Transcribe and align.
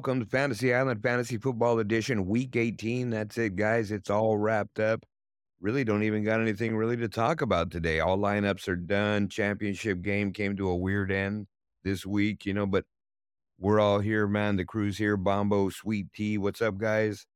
welcome 0.00 0.18
to 0.18 0.24
Fantasy 0.24 0.72
Island 0.72 1.02
Fantasy 1.02 1.36
Football 1.36 1.78
Edition, 1.78 2.24
Week 2.24 2.56
18. 2.56 3.10
That's 3.10 3.36
it, 3.36 3.54
guys. 3.54 3.92
It's 3.92 4.08
all 4.08 4.38
wrapped 4.38 4.80
up. 4.80 5.04
Really 5.60 5.84
don't 5.84 6.04
even 6.04 6.24
got 6.24 6.40
anything 6.40 6.74
really 6.74 6.96
to 6.96 7.06
talk 7.06 7.42
about 7.42 7.70
today. 7.70 8.00
All 8.00 8.16
lineups 8.16 8.66
are 8.68 8.76
done. 8.76 9.28
Championship 9.28 10.00
game 10.00 10.32
came 10.32 10.56
to 10.56 10.70
a 10.70 10.74
weird 10.74 11.12
end 11.12 11.48
this 11.84 12.06
week, 12.06 12.46
you 12.46 12.54
know, 12.54 12.64
but 12.64 12.86
we're 13.58 13.78
all 13.78 13.98
here, 13.98 14.26
man. 14.26 14.56
The 14.56 14.64
crew's 14.64 14.96
here. 14.96 15.18
Bombo, 15.18 15.68
Sweet 15.68 16.06
Tea. 16.14 16.38
What's 16.38 16.62
up, 16.62 16.78
guys? 16.78 17.26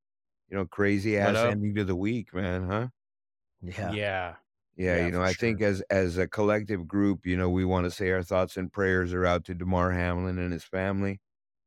You 0.49 0.57
know, 0.57 0.65
crazy 0.65 1.19
ass 1.19 1.37
ending 1.37 1.75
to 1.75 1.85
the 1.85 1.95
week, 1.95 2.33
man, 2.33 2.67
huh? 2.67 2.89
Yeah. 3.61 3.93
Yeah. 3.93 4.35
Yeah, 4.75 4.97
Yeah, 4.97 5.05
you 5.05 5.13
know, 5.13 5.19
for 5.19 5.25
I 5.25 5.35
think 5.35 5.61
as 5.61 5.83
as 5.91 6.17
a 6.17 6.27
collective 6.27 6.89
group, 6.89 7.27
you 7.27 7.37
know, 7.37 7.51
we 7.51 7.67
want 7.67 7.85
to 7.85 7.91
say 7.91 8.11
our 8.11 8.23
thoughts 8.23 8.57
and 8.57 8.73
prayers 8.73 9.13
are 9.13 9.27
out 9.27 9.45
to 9.45 9.55
Damar 9.55 9.91
Hamlin 9.91 10.39
and 10.39 10.51
his 10.51 10.65
family. 10.65 11.21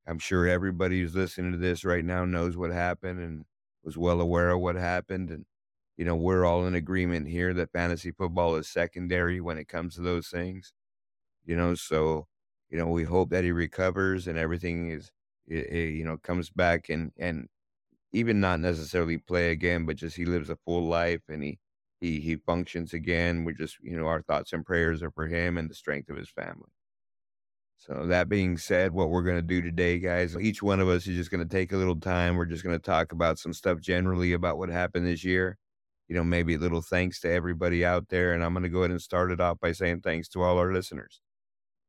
I'm 0.08 0.20
sure 0.20 0.48
everybody 0.48 1.02
who's 1.02 1.16
listening 1.16 1.52
to 1.54 1.58
this 1.58 1.84
right 1.86 2.06
now 2.06 2.26
knows 2.26 2.58
what 2.58 2.72
happened 2.72 3.20
and 3.20 3.46
was 3.84 3.98
well 3.98 4.22
aware 4.22 4.50
of 4.52 4.62
what 4.62 4.76
happened. 4.76 5.30
And, 5.32 5.46
you 5.98 6.06
know, 6.06 6.16
we're 6.16 6.46
all 6.46 6.66
in 6.68 6.76
agreement 6.76 7.28
here 7.28 7.54
that 7.54 7.72
fantasy 7.74 8.12
football 8.12 8.56
is 8.56 8.70
secondary 8.70 9.42
when 9.42 9.58
it 9.58 9.68
comes 9.68 9.96
to 9.96 10.02
those 10.02 10.30
things. 10.30 10.74
You 11.46 11.56
know, 11.56 11.76
so, 11.76 12.28
you 12.70 12.78
know, 12.78 12.88
we 12.88 13.04
hope 13.04 13.30
that 13.32 13.44
he 13.44 13.52
recovers 13.52 14.28
and 14.28 14.38
everything 14.38 14.90
is, 14.92 15.12
i- 15.52 15.56
i- 15.72 15.76
you 15.98 16.04
know, 16.04 16.18
comes 16.18 16.50
back 16.50 16.90
and, 16.90 17.12
and 17.18 17.48
even 18.14 18.40
not 18.42 18.60
necessarily 18.60 19.18
play 19.18 19.52
again, 19.52 19.86
but 19.86 19.98
just 19.98 20.18
he 20.18 20.26
lives 20.26 20.50
a 20.50 20.58
full 20.58 20.88
life 20.88 21.24
and 21.30 21.44
he, 21.44 21.60
he, 22.02 22.20
he 22.22 22.36
functions 22.38 22.94
again. 22.94 23.46
We're 23.46 23.54
just, 23.54 23.80
you 23.82 23.98
know, 23.98 24.08
our 24.08 24.22
thoughts 24.24 24.54
and 24.54 24.66
prayers 24.66 25.04
are 25.04 25.12
for 25.12 25.28
him 25.28 25.58
and 25.58 25.70
the 25.70 25.76
strength 25.76 26.10
of 26.10 26.18
his 26.18 26.30
family. 26.30 26.70
So 27.78 28.08
that 28.08 28.28
being 28.28 28.58
said, 28.58 28.92
what 28.92 29.10
we're 29.10 29.22
going 29.22 29.38
to 29.38 29.42
do 29.42 29.62
today, 29.62 30.00
guys, 30.00 30.36
each 30.36 30.64
one 30.64 30.80
of 30.80 30.90
us 30.90 31.06
is 31.08 31.16
just 31.16 31.30
going 31.30 31.48
to 31.48 31.50
take 31.50 31.72
a 31.72 31.78
little 31.78 32.00
time. 32.00 32.36
We're 32.36 32.46
just 32.46 32.64
going 32.64 32.78
to 32.78 32.84
talk 32.84 33.12
about 33.12 33.38
some 33.38 33.54
stuff 33.54 33.80
generally 33.80 34.34
about 34.34 34.58
what 34.58 34.70
happened 34.70 35.06
this 35.06 35.24
year. 35.24 35.58
You 36.08 36.16
know, 36.16 36.24
maybe 36.24 36.56
a 36.56 36.60
little 36.60 36.82
thanks 36.82 37.20
to 37.22 37.32
everybody 37.32 37.86
out 37.86 38.10
there. 38.10 38.34
And 38.34 38.44
I'm 38.44 38.54
going 38.54 38.64
to 38.64 38.70
go 38.70 38.80
ahead 38.80 38.92
and 38.92 39.02
start 39.02 39.32
it 39.32 39.40
off 39.40 39.60
by 39.60 39.74
saying 39.74 40.02
thanks 40.02 40.28
to 40.30 40.42
all 40.42 40.58
our 40.58 40.74
listeners. 40.74 41.22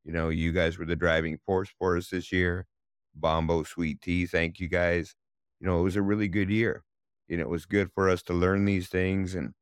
You 0.04 0.12
know, 0.12 0.28
you 0.28 0.52
guys 0.52 0.78
were 0.78 0.84
the 0.84 0.96
driving 0.96 1.38
force 1.46 1.70
for 1.78 1.96
us 1.96 2.08
this 2.08 2.32
year. 2.32 2.66
Bombo, 3.14 3.62
Sweet 3.62 4.00
Tea, 4.02 4.26
thank 4.26 4.60
you 4.60 4.68
guys. 4.68 5.14
You 5.60 5.66
know, 5.66 5.80
it 5.80 5.84
was 5.84 5.96
a 5.96 6.02
really 6.02 6.28
good 6.28 6.50
year. 6.50 6.82
You 7.28 7.38
know, 7.38 7.44
it 7.44 7.48
was 7.48 7.66
good 7.66 7.90
for 7.94 8.08
us 8.08 8.22
to 8.24 8.34
learn 8.34 8.64
these 8.64 8.88
things 8.88 9.34
and 9.34 9.52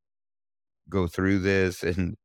go 0.89 1.07
through 1.07 1.41
this 1.41 1.83
and 1.85 2.17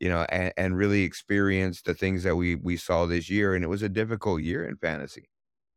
you 0.00 0.08
know 0.10 0.26
and, 0.30 0.52
and 0.58 0.76
really 0.78 1.04
experience 1.04 1.82
the 1.82 1.94
things 1.94 2.24
that 2.24 2.36
we 2.36 2.56
we 2.56 2.76
saw 2.78 3.06
this 3.06 3.30
year 3.30 3.54
and 3.54 3.64
it 3.64 3.68
was 3.68 3.82
a 3.82 3.90
difficult 3.90 4.42
year 4.42 4.64
in 4.64 4.76
fantasy. 4.76 5.28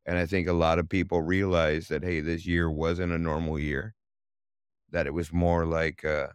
And 0.06 0.18
i 0.18 0.26
think 0.26 0.48
a 0.48 0.54
lot 0.54 0.78
of 0.80 0.88
people 0.88 1.22
realized 1.22 1.90
that 1.90 2.04
hey 2.04 2.20
this 2.20 2.46
year 2.46 2.70
wasn't 2.70 3.12
a 3.12 3.18
normal 3.18 3.58
year 3.58 3.94
that 4.90 5.06
it 5.06 5.14
was 5.14 5.32
more 5.32 5.66
like 5.66 6.04
uh 6.04 6.28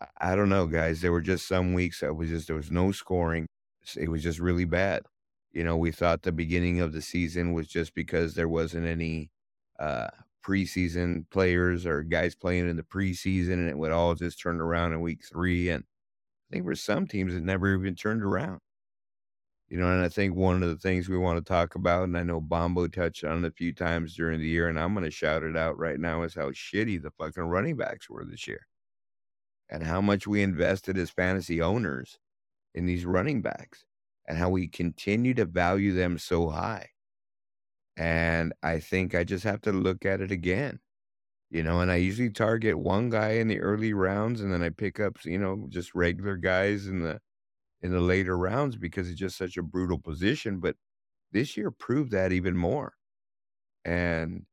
i 0.00 0.32
I 0.32 0.36
don't 0.36 0.48
know 0.48 0.66
guys 0.66 1.00
there 1.00 1.12
were 1.12 1.20
just 1.22 1.48
some 1.48 1.74
weeks 1.74 2.00
that 2.00 2.14
was 2.14 2.28
just 2.30 2.46
there 2.48 2.56
was 2.56 2.70
no 2.70 2.92
scoring. 2.92 3.46
It 3.96 4.08
was 4.10 4.22
just 4.22 4.38
really 4.40 4.64
bad. 4.66 5.02
You 5.52 5.64
know 5.64 5.76
we 5.76 5.92
thought 5.92 6.22
the 6.22 6.32
beginning 6.32 6.80
of 6.80 6.92
the 6.92 7.02
season 7.02 7.52
was 7.52 7.68
just 7.68 7.94
because 7.94 8.34
there 8.34 8.48
wasn't 8.48 8.86
any 8.86 9.30
uh 9.80 10.08
preseason 10.46 11.24
players 11.30 11.86
or 11.86 12.02
guys 12.02 12.34
playing 12.34 12.68
in 12.68 12.76
the 12.76 12.82
preseason 12.82 13.54
and 13.54 13.68
it 13.70 13.78
would 13.78 13.92
all 13.92 14.14
just 14.14 14.40
turn 14.40 14.60
around 14.60 14.92
in 14.92 15.00
week 15.00 15.22
three 15.30 15.68
and 15.70 15.84
I 16.52 16.56
think 16.56 16.66
for 16.66 16.74
some 16.74 17.06
teams 17.06 17.34
it 17.34 17.42
never 17.42 17.74
even 17.74 17.94
turned 17.94 18.22
around. 18.22 18.60
You 19.70 19.78
know, 19.78 19.90
and 19.90 20.04
I 20.04 20.10
think 20.10 20.36
one 20.36 20.62
of 20.62 20.68
the 20.68 20.76
things 20.76 21.08
we 21.08 21.16
want 21.16 21.38
to 21.38 21.50
talk 21.50 21.76
about, 21.76 22.02
and 22.02 22.18
I 22.18 22.24
know 22.24 22.42
Bombo 22.42 22.88
touched 22.88 23.24
on 23.24 23.42
it 23.42 23.48
a 23.48 23.52
few 23.52 23.72
times 23.72 24.14
during 24.14 24.38
the 24.38 24.46
year, 24.46 24.68
and 24.68 24.78
I'm 24.78 24.92
going 24.92 25.04
to 25.04 25.10
shout 25.10 25.44
it 25.44 25.56
out 25.56 25.78
right 25.78 25.98
now, 25.98 26.24
is 26.24 26.34
how 26.34 26.50
shitty 26.50 27.00
the 27.00 27.10
fucking 27.12 27.44
running 27.44 27.76
backs 27.76 28.10
were 28.10 28.26
this 28.26 28.46
year, 28.46 28.66
and 29.70 29.82
how 29.82 30.02
much 30.02 30.26
we 30.26 30.42
invested 30.42 30.98
as 30.98 31.08
fantasy 31.08 31.62
owners 31.62 32.18
in 32.74 32.84
these 32.84 33.06
running 33.06 33.40
backs, 33.40 33.86
and 34.28 34.36
how 34.36 34.50
we 34.50 34.68
continue 34.68 35.32
to 35.32 35.46
value 35.46 35.94
them 35.94 36.18
so 36.18 36.50
high. 36.50 36.90
And 37.96 38.52
I 38.62 38.78
think 38.78 39.14
I 39.14 39.24
just 39.24 39.44
have 39.44 39.62
to 39.62 39.72
look 39.72 40.04
at 40.04 40.20
it 40.20 40.30
again. 40.30 40.80
You 41.52 41.62
know, 41.62 41.80
and 41.82 41.92
I 41.92 41.96
usually 41.96 42.30
target 42.30 42.78
one 42.78 43.10
guy 43.10 43.32
in 43.32 43.48
the 43.48 43.60
early 43.60 43.92
rounds, 43.92 44.40
and 44.40 44.52
then 44.52 44.62
I 44.62 44.70
pick 44.70 44.98
up, 45.00 45.22
you 45.26 45.38
know, 45.38 45.66
just 45.68 45.94
regular 45.94 46.36
guys 46.38 46.86
in 46.88 47.02
the 47.02 47.20
in 47.82 47.92
the 47.92 48.00
later 48.00 48.38
rounds 48.38 48.76
because 48.76 49.10
it's 49.10 49.20
just 49.20 49.38
such 49.38 49.56
a 49.58 49.62
brutal 49.62 49.98
position. 49.98 50.60
But 50.60 50.76
this 51.32 51.56
year 51.56 51.70
proved 51.72 52.12
that 52.12 52.32
even 52.32 52.56
more. 52.56 52.94
And, 53.84 54.46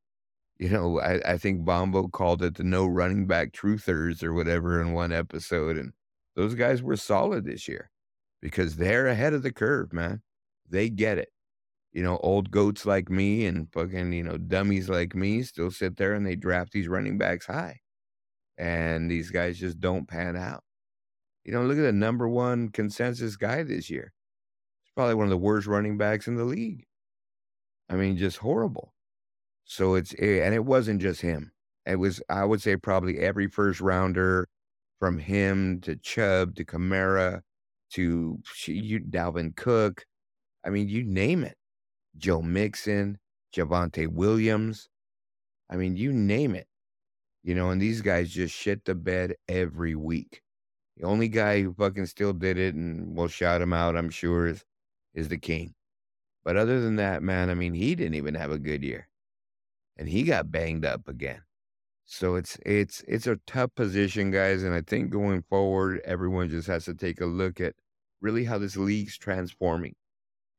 you 0.59 0.69
know, 0.69 0.99
I, 1.01 1.21
I 1.33 1.37
think 1.39 1.65
Bombo 1.65 2.09
called 2.09 2.43
it 2.43 2.55
the 2.55 2.63
no 2.63 2.87
running 2.87 3.27
back 3.27 3.53
truthers 3.53 4.23
or 4.23 4.33
whatever 4.33 4.81
in 4.81 4.93
one 4.93 5.11
episode. 5.13 5.77
And 5.77 5.93
those 6.35 6.55
guys 6.55 6.83
were 6.83 6.97
solid 6.97 7.45
this 7.45 7.67
year 7.67 7.91
because 8.41 8.77
they're 8.77 9.07
ahead 9.07 9.33
of 9.33 9.43
the 9.43 9.53
curve, 9.53 9.93
man. 9.93 10.21
They 10.69 10.89
get 10.89 11.17
it. 11.19 11.29
You 11.93 12.03
know, 12.03 12.17
old 12.17 12.51
goats 12.51 12.85
like 12.85 13.09
me 13.09 13.45
and 13.45 13.71
fucking, 13.73 14.13
you 14.13 14.23
know, 14.23 14.37
dummies 14.37 14.89
like 14.89 15.15
me 15.15 15.41
still 15.43 15.71
sit 15.71 15.97
there 15.97 16.13
and 16.13 16.25
they 16.25 16.35
draft 16.35 16.71
these 16.71 16.87
running 16.87 17.17
backs 17.17 17.47
high. 17.47 17.79
And 18.57 19.09
these 19.09 19.31
guys 19.31 19.57
just 19.57 19.79
don't 19.79 20.07
pan 20.07 20.35
out. 20.35 20.63
You 21.43 21.53
know, 21.53 21.63
look 21.63 21.77
at 21.77 21.81
the 21.81 21.91
number 21.91 22.27
one 22.27 22.69
consensus 22.69 23.35
guy 23.35 23.63
this 23.63 23.89
year. 23.89 24.13
He's 24.83 24.91
probably 24.95 25.15
one 25.15 25.25
of 25.25 25.31
the 25.31 25.37
worst 25.37 25.67
running 25.67 25.97
backs 25.97 26.27
in 26.27 26.35
the 26.35 26.43
league. 26.45 26.85
I 27.89 27.95
mean, 27.95 28.17
just 28.17 28.37
horrible. 28.37 28.93
So 29.65 29.95
it's 29.95 30.13
eh, 30.19 30.43
and 30.43 30.53
it 30.55 30.65
wasn't 30.65 31.01
just 31.01 31.21
him. 31.21 31.51
It 31.85 31.97
was 31.97 32.21
I 32.29 32.45
would 32.45 32.61
say 32.61 32.75
probably 32.77 33.19
every 33.19 33.47
first 33.47 33.81
rounder 33.81 34.47
from 34.99 35.17
him 35.17 35.81
to 35.81 35.95
Chubb 35.95 36.55
to 36.55 36.65
Kamara 36.65 37.41
to 37.91 38.39
you 38.65 38.99
Dalvin 38.99 39.55
Cook. 39.55 40.05
I 40.65 40.69
mean, 40.69 40.89
you 40.89 41.03
name 41.03 41.43
it. 41.43 41.57
Joe 42.17 42.41
Mixon, 42.41 43.19
Javonte 43.55 44.07
Williams. 44.07 44.89
I 45.69 45.75
mean, 45.75 45.95
you 45.95 46.11
name 46.11 46.55
it. 46.55 46.67
You 47.43 47.55
know, 47.55 47.69
and 47.69 47.81
these 47.81 48.01
guys 48.01 48.31
just 48.31 48.53
shit 48.53 48.85
the 48.85 48.95
bed 48.95 49.35
every 49.47 49.95
week. 49.95 50.41
The 50.97 51.05
only 51.05 51.29
guy 51.29 51.61
who 51.61 51.73
fucking 51.73 52.07
still 52.07 52.33
did 52.33 52.57
it, 52.57 52.75
and 52.75 53.15
we'll 53.15 53.29
shout 53.29 53.61
him 53.61 53.71
out, 53.71 53.95
I'm 53.95 54.09
sure, 54.09 54.47
is 54.47 54.65
is 55.13 55.29
the 55.29 55.37
king. 55.37 55.73
But 56.43 56.57
other 56.57 56.81
than 56.81 56.97
that, 56.97 57.23
man, 57.23 57.49
I 57.49 57.53
mean, 57.53 57.73
he 57.73 57.95
didn't 57.95 58.15
even 58.15 58.35
have 58.35 58.51
a 58.51 58.59
good 58.59 58.83
year, 58.83 59.07
and 59.97 60.09
he 60.09 60.23
got 60.23 60.51
banged 60.51 60.85
up 60.85 61.07
again. 61.07 61.41
So 62.05 62.35
it's 62.35 62.57
it's 62.65 63.03
it's 63.07 63.27
a 63.27 63.39
tough 63.47 63.75
position, 63.75 64.31
guys, 64.31 64.63
and 64.63 64.73
I 64.73 64.81
think 64.81 65.11
going 65.11 65.43
forward, 65.43 66.01
everyone 66.03 66.49
just 66.49 66.67
has 66.67 66.85
to 66.85 66.93
take 66.93 67.21
a 67.21 67.25
look 67.25 67.61
at 67.61 67.75
really 68.19 68.43
how 68.43 68.57
this 68.57 68.75
league's 68.75 69.17
transforming, 69.17 69.95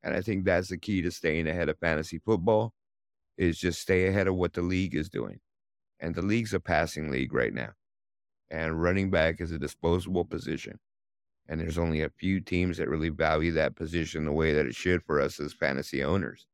and 0.03 0.15
I 0.15 0.21
think 0.21 0.45
that's 0.45 0.69
the 0.69 0.79
key 0.79 1.03
to 1.03 1.11
staying 1.11 1.49
ahead 1.49 1.69
of 1.69 1.79
fantasy 1.79 2.19
football 2.19 2.73
is 3.37 3.59
just 3.59 3.81
stay 3.81 4.07
ahead 4.07 4.29
of 4.29 4.35
what 4.37 4.53
the 4.53 4.63
league 4.63 4.95
is 4.95 5.09
doing, 5.09 5.41
and 5.99 6.15
the 6.15 6.23
league's 6.23 6.55
a 6.55 6.61
passing 6.61 7.11
league 7.11 7.33
right 7.33 7.55
now, 7.55 7.71
and 8.51 8.83
running 8.83 9.11
back 9.11 9.41
is 9.41 9.53
a 9.53 9.59
disposable 9.59 10.25
position. 10.25 10.79
And 11.49 11.61
there's 11.61 11.79
only 11.79 12.03
a 12.03 12.11
few 12.11 12.41
teams 12.41 12.77
that 12.77 12.89
really 12.89 13.09
value 13.09 13.51
that 13.53 13.75
position 13.75 14.25
the 14.25 14.33
way 14.33 14.53
that 14.53 14.67
it 14.67 14.75
should 14.75 15.03
for 15.03 15.21
us 15.21 15.41
as 15.41 15.53
fantasy 15.53 16.05
owners. 16.05 16.47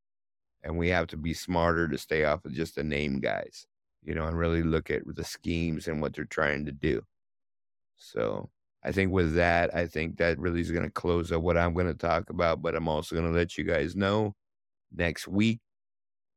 And 0.63 0.79
we 0.79 0.89
have 0.89 1.07
to 1.09 1.19
be 1.19 1.35
smarter 1.35 1.87
to 1.87 1.99
stay 1.99 2.25
off 2.25 2.45
of 2.47 2.55
just 2.55 2.77
the 2.77 2.83
name 2.83 3.21
guys, 3.21 3.67
you 4.03 4.15
know, 4.15 4.27
and 4.27 4.39
really 4.39 4.63
look 4.63 4.91
at 4.91 5.03
the 5.07 5.23
schemes 5.23 5.87
and 5.87 6.01
what 6.01 6.15
they're 6.15 6.25
trying 6.25 6.65
to 6.65 6.73
do. 6.73 7.03
So 7.99 8.49
I 8.87 8.93
think 8.93 9.11
with 9.11 9.35
that, 9.35 9.75
I 9.75 9.89
think 9.89 10.17
that 10.19 10.39
really 10.39 10.61
is 10.61 10.71
going 10.71 10.85
to 10.85 10.91
close 10.91 11.33
up 11.33 11.43
what 11.43 11.59
I'm 11.59 11.75
going 11.75 11.89
to 11.89 11.95
talk 11.95 12.31
about. 12.31 12.63
But 12.63 12.77
I'm 12.77 12.89
also 12.89 13.17
going 13.17 13.27
to 13.27 13.37
let 13.37 13.59
you 13.59 13.65
guys 13.65 13.97
know 13.97 14.35
next 14.95 15.27
week, 15.27 15.59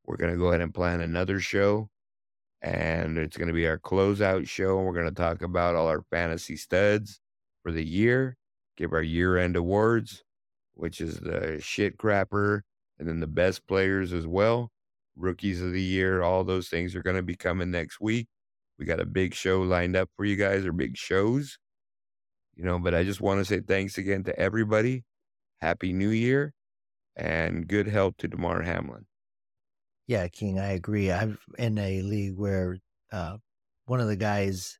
we're 0.06 0.18
going 0.18 0.34
to 0.34 0.40
go 0.40 0.48
ahead 0.48 0.62
and 0.62 0.74
plan 0.74 1.02
another 1.02 1.40
show. 1.40 1.90
And 2.64 3.20
it's 3.20 3.38
going 3.38 3.50
to 3.50 3.54
be 3.54 3.68
our 3.68 3.78
closeout 3.78 4.48
show. 4.48 4.78
And 4.78 4.88
we're 4.88 4.94
going 4.94 5.06
to 5.06 5.12
talk 5.12 5.44
about 5.44 5.76
all 5.76 5.88
our 5.88 6.04
fantasy 6.10 6.58
studs 6.58 7.20
for 7.62 7.72
the 7.72 7.86
year, 7.86 8.36
give 8.78 8.94
our 8.94 9.04
year 9.04 9.38
end 9.38 9.56
awards, 9.56 10.24
which 10.74 11.02
is 11.02 11.20
the 11.20 11.60
shit 11.62 11.98
crapper, 12.00 12.62
and 12.98 13.08
then 13.08 13.20
the 13.20 13.28
best 13.28 13.68
players 13.68 14.12
as 14.12 14.26
well, 14.26 14.72
rookies 15.16 15.62
of 15.62 15.72
the 15.72 15.82
year. 15.82 16.24
All 16.24 16.44
those 16.44 16.68
things 16.68 16.96
are 16.96 17.04
going 17.04 17.16
to 17.16 17.22
be 17.22 17.36
coming 17.36 17.70
next 17.70 18.02
week. 18.02 18.28
We 18.80 18.86
got 18.86 19.00
a 19.00 19.06
big 19.06 19.36
show 19.36 19.62
lined 19.62 19.96
up 19.96 20.10
for 20.18 20.26
you 20.26 20.36
guys, 20.36 20.66
or 20.66 20.72
big 20.72 20.98
shows, 20.98 21.60
you 22.60 22.66
know. 22.66 22.78
But 22.78 22.94
I 22.94 23.04
just 23.04 23.22
want 23.22 23.40
to 23.40 23.46
say 23.46 23.62
thanks 23.62 23.98
again 23.98 24.24
to 24.26 24.38
everybody. 24.38 25.06
Happy 25.62 25.94
New 25.94 26.10
Year 26.10 26.54
and 27.16 27.68
good 27.68 27.88
health 27.88 28.16
to 28.20 28.28
Damar 28.28 28.62
Hamlin. 28.62 29.06
Yeah, 30.08 30.28
King, 30.28 30.60
I 30.60 30.74
agree. 30.74 31.12
I'm 31.12 31.38
in 31.58 31.78
a 31.78 32.02
league 32.02 32.38
where 32.38 32.78
uh, 33.12 33.38
one 33.86 34.00
of 34.02 34.08
the 34.08 34.16
guys 34.16 34.78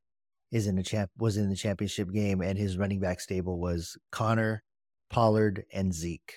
is 0.52 0.68
in 0.68 0.76
the 0.76 0.84
champ 0.84 1.10
was 1.18 1.38
in 1.38 1.50
the 1.50 1.56
championship 1.56 2.12
game, 2.12 2.42
and 2.42 2.58
his 2.58 2.78
running 2.78 3.00
back 3.00 3.22
stable 3.22 3.60
was 3.60 3.98
Connor, 4.12 4.64
Pollard, 5.10 5.64
and 5.72 5.94
Zeke. 5.94 6.34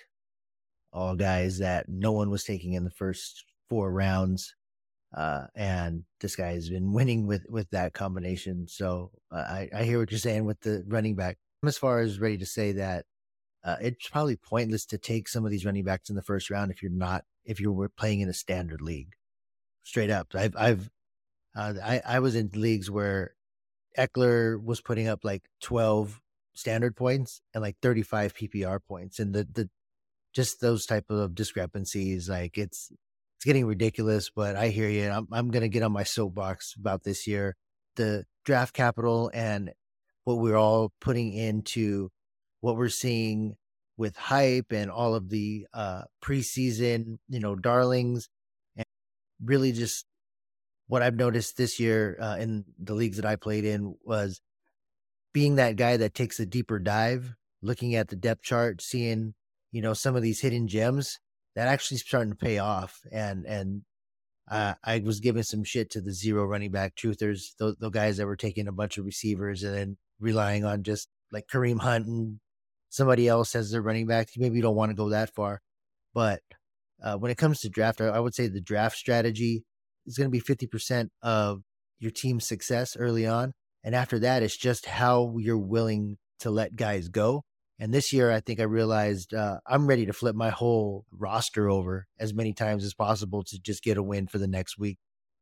All 0.92 1.16
guys 1.16 1.58
that 1.58 1.88
no 1.88 2.12
one 2.12 2.30
was 2.30 2.44
taking 2.44 2.74
in 2.74 2.84
the 2.84 2.90
first 2.90 3.44
four 3.68 3.90
rounds. 3.90 4.54
Uh, 5.14 5.46
and 5.54 6.04
this 6.20 6.36
guy 6.36 6.52
has 6.52 6.70
been 6.70 6.92
winning 6.92 7.26
with, 7.26 7.44
with 7.48 7.68
that 7.70 7.92
combination. 7.92 8.66
So 8.66 9.10
uh, 9.30 9.36
I, 9.36 9.68
I 9.74 9.84
hear 9.84 9.98
what 9.98 10.10
you're 10.10 10.18
saying 10.18 10.44
with 10.44 10.60
the 10.60 10.84
running 10.86 11.14
back. 11.16 11.38
I'm 11.62 11.68
as 11.68 11.78
far 11.78 12.00
as 12.00 12.18
ready 12.18 12.38
to 12.38 12.46
say 12.46 12.72
that 12.72 13.04
uh, 13.64 13.76
it's 13.80 14.08
probably 14.08 14.36
pointless 14.36 14.84
to 14.86 14.98
take 14.98 15.28
some 15.28 15.44
of 15.44 15.50
these 15.50 15.64
running 15.64 15.84
backs 15.84 16.10
in 16.10 16.16
the 16.16 16.22
first 16.22 16.50
round 16.50 16.70
if 16.70 16.82
you're 16.82 16.90
not 16.90 17.24
if 17.44 17.60
you 17.60 17.72
were 17.72 17.88
playing 17.88 18.20
in 18.20 18.28
a 18.28 18.34
standard 18.34 18.80
league. 18.80 19.14
Straight 19.84 20.10
up, 20.10 20.28
I've 20.34 20.56
I've 20.56 20.90
uh, 21.54 21.74
I 21.82 22.02
I 22.04 22.18
was 22.20 22.34
in 22.34 22.50
leagues 22.54 22.90
where 22.90 23.34
Ekeler 23.98 24.62
was 24.62 24.80
putting 24.80 25.06
up 25.06 25.20
like 25.22 25.44
12 25.60 26.20
standard 26.54 26.96
points 26.96 27.40
and 27.54 27.62
like 27.62 27.76
35 27.82 28.34
PPR 28.34 28.80
points, 28.86 29.18
and 29.18 29.34
the 29.34 29.46
the 29.52 29.70
just 30.32 30.60
those 30.60 30.86
type 30.86 31.10
of 31.10 31.34
discrepancies, 31.34 32.28
like 32.28 32.58
it's 32.58 32.90
it's 33.42 33.44
getting 33.44 33.66
ridiculous. 33.66 34.30
But 34.30 34.54
I 34.54 34.68
hear 34.68 34.88
you. 34.88 35.10
I'm 35.10 35.26
I'm 35.32 35.50
gonna 35.50 35.66
get 35.66 35.82
on 35.82 35.90
my 35.90 36.04
soapbox 36.04 36.76
about 36.78 37.02
this 37.02 37.26
year. 37.26 37.56
The 37.96 38.24
draft 38.44 38.72
capital 38.72 39.32
and 39.34 39.72
what 40.22 40.38
we're 40.38 40.56
all 40.56 40.92
putting 41.00 41.32
into 41.32 42.10
what 42.60 42.76
we're 42.76 42.88
seeing 42.88 43.56
with 43.96 44.16
hype 44.16 44.70
and 44.70 44.92
all 44.92 45.16
of 45.16 45.28
the 45.28 45.66
uh, 45.74 46.02
preseason, 46.24 47.18
you 47.28 47.40
know, 47.40 47.56
darlings, 47.56 48.28
and 48.76 48.86
really 49.44 49.72
just 49.72 50.06
what 50.86 51.02
I've 51.02 51.16
noticed 51.16 51.56
this 51.56 51.80
year 51.80 52.16
uh, 52.20 52.36
in 52.38 52.64
the 52.78 52.94
leagues 52.94 53.16
that 53.16 53.26
I 53.26 53.34
played 53.34 53.64
in 53.64 53.96
was 54.04 54.40
being 55.32 55.56
that 55.56 55.74
guy 55.74 55.96
that 55.96 56.14
takes 56.14 56.38
a 56.38 56.46
deeper 56.46 56.78
dive, 56.78 57.34
looking 57.60 57.96
at 57.96 58.06
the 58.06 58.16
depth 58.16 58.42
chart, 58.42 58.80
seeing 58.80 59.34
you 59.72 59.82
know 59.82 59.94
some 59.94 60.14
of 60.14 60.22
these 60.22 60.40
hidden 60.42 60.68
gems 60.68 61.18
that 61.54 61.68
actually 61.68 61.98
starting 61.98 62.32
to 62.32 62.36
pay 62.36 62.58
off, 62.58 63.00
and 63.12 63.44
and 63.46 63.82
uh, 64.50 64.74
I 64.84 64.98
was 64.98 65.20
giving 65.20 65.42
some 65.42 65.64
shit 65.64 65.90
to 65.90 66.00
the 66.00 66.12
zero 66.12 66.44
running 66.44 66.72
back 66.72 66.94
truthers, 66.96 67.54
those, 67.58 67.76
those 67.78 67.90
guys 67.90 68.16
that 68.16 68.26
were 68.26 68.36
taking 68.36 68.68
a 68.68 68.72
bunch 68.72 68.98
of 68.98 69.04
receivers 69.04 69.62
and 69.62 69.74
then 69.74 69.96
relying 70.20 70.64
on 70.64 70.82
just 70.82 71.08
like 71.30 71.46
Kareem 71.52 71.80
Hunt 71.80 72.06
and 72.06 72.40
somebody 72.90 73.28
else 73.28 73.54
as 73.54 73.70
their 73.70 73.82
running 73.82 74.06
back. 74.06 74.28
Maybe 74.36 74.56
you 74.56 74.62
don't 74.62 74.76
want 74.76 74.90
to 74.90 74.96
go 74.96 75.10
that 75.10 75.34
far. 75.34 75.62
But 76.12 76.40
uh, 77.02 77.16
when 77.16 77.30
it 77.30 77.38
comes 77.38 77.60
to 77.60 77.70
draft, 77.70 78.00
I, 78.00 78.08
I 78.08 78.20
would 78.20 78.34
say 78.34 78.46
the 78.46 78.60
draft 78.60 78.96
strategy 78.96 79.64
is 80.06 80.18
going 80.18 80.30
to 80.30 80.30
be 80.30 80.40
50% 80.40 81.08
of 81.22 81.62
your 81.98 82.10
team's 82.10 82.46
success 82.46 82.96
early 82.96 83.26
on. 83.26 83.54
And 83.84 83.94
after 83.94 84.18
that, 84.18 84.42
it's 84.42 84.56
just 84.56 84.86
how 84.86 85.36
you're 85.38 85.56
willing 85.56 86.18
to 86.40 86.50
let 86.50 86.76
guys 86.76 87.08
go. 87.08 87.44
And 87.78 87.92
this 87.92 88.12
year, 88.12 88.30
I 88.30 88.40
think 88.40 88.60
I 88.60 88.64
realized 88.64 89.34
uh, 89.34 89.58
I'm 89.66 89.86
ready 89.86 90.06
to 90.06 90.12
flip 90.12 90.36
my 90.36 90.50
whole 90.50 91.04
roster 91.10 91.68
over 91.68 92.06
as 92.18 92.32
many 92.32 92.52
times 92.52 92.84
as 92.84 92.94
possible 92.94 93.42
to 93.44 93.60
just 93.60 93.82
get 93.82 93.96
a 93.96 94.02
win 94.02 94.26
for 94.26 94.38
the 94.38 94.46
next 94.46 94.78
week. 94.78 94.98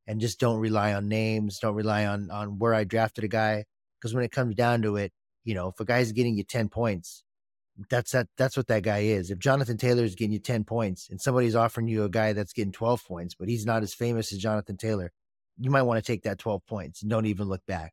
And 0.07 0.21
just 0.21 0.41
don't 0.41 0.59
rely 0.59 0.95
on 0.95 1.09
names, 1.09 1.59
don't 1.59 1.75
rely 1.75 2.07
on 2.07 2.31
on 2.31 2.59
where 2.59 2.75
I 2.75 2.85
drafted 2.85 3.25
a 3.25 3.29
guy. 3.29 3.65
Because 4.01 4.15
when 4.15 4.25
it 4.25 4.33
comes 4.33 4.55
down 4.55 4.83
to 4.83 4.97
it, 4.97 5.13
you 5.45 5.55
know, 5.55 5.69
if 5.69 5.79
a 5.79 5.85
guy's 5.85 6.13
getting 6.13 6.37
you 6.37 6.43
10 6.43 6.69
points, 6.69 7.23
that's 7.89 8.13
that 8.13 8.29
that's 8.37 8.57
what 8.57 8.67
that 8.67 8.83
guy 8.83 9.01
is. 9.01 9.31
If 9.31 9.39
Jonathan 9.39 9.77
Taylor 9.77 10.05
is 10.05 10.15
getting 10.15 10.33
you 10.33 10.39
10 10.39 10.65
points 10.65 11.09
and 11.11 11.21
somebody's 11.21 11.55
offering 11.55 11.89
you 11.89 12.05
a 12.05 12.09
guy 12.11 12.33
that's 12.33 12.53
getting 12.53 12.73
12 12.73 13.05
points, 13.07 13.35
but 13.39 13.49
he's 13.49 13.65
not 13.65 13.83
as 13.83 13.95
famous 13.95 14.33
as 14.33 14.39
Jonathan 14.39 14.77
Taylor, 14.77 15.13
you 15.59 15.71
might 15.71 15.83
want 15.83 16.03
to 16.03 16.13
take 16.13 16.23
that 16.25 16.39
12 16.39 16.67
points 16.67 17.03
and 17.03 17.11
don't 17.11 17.27
even 17.27 17.49
look 17.49 17.65
back. 17.67 17.93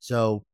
So 0.00 0.44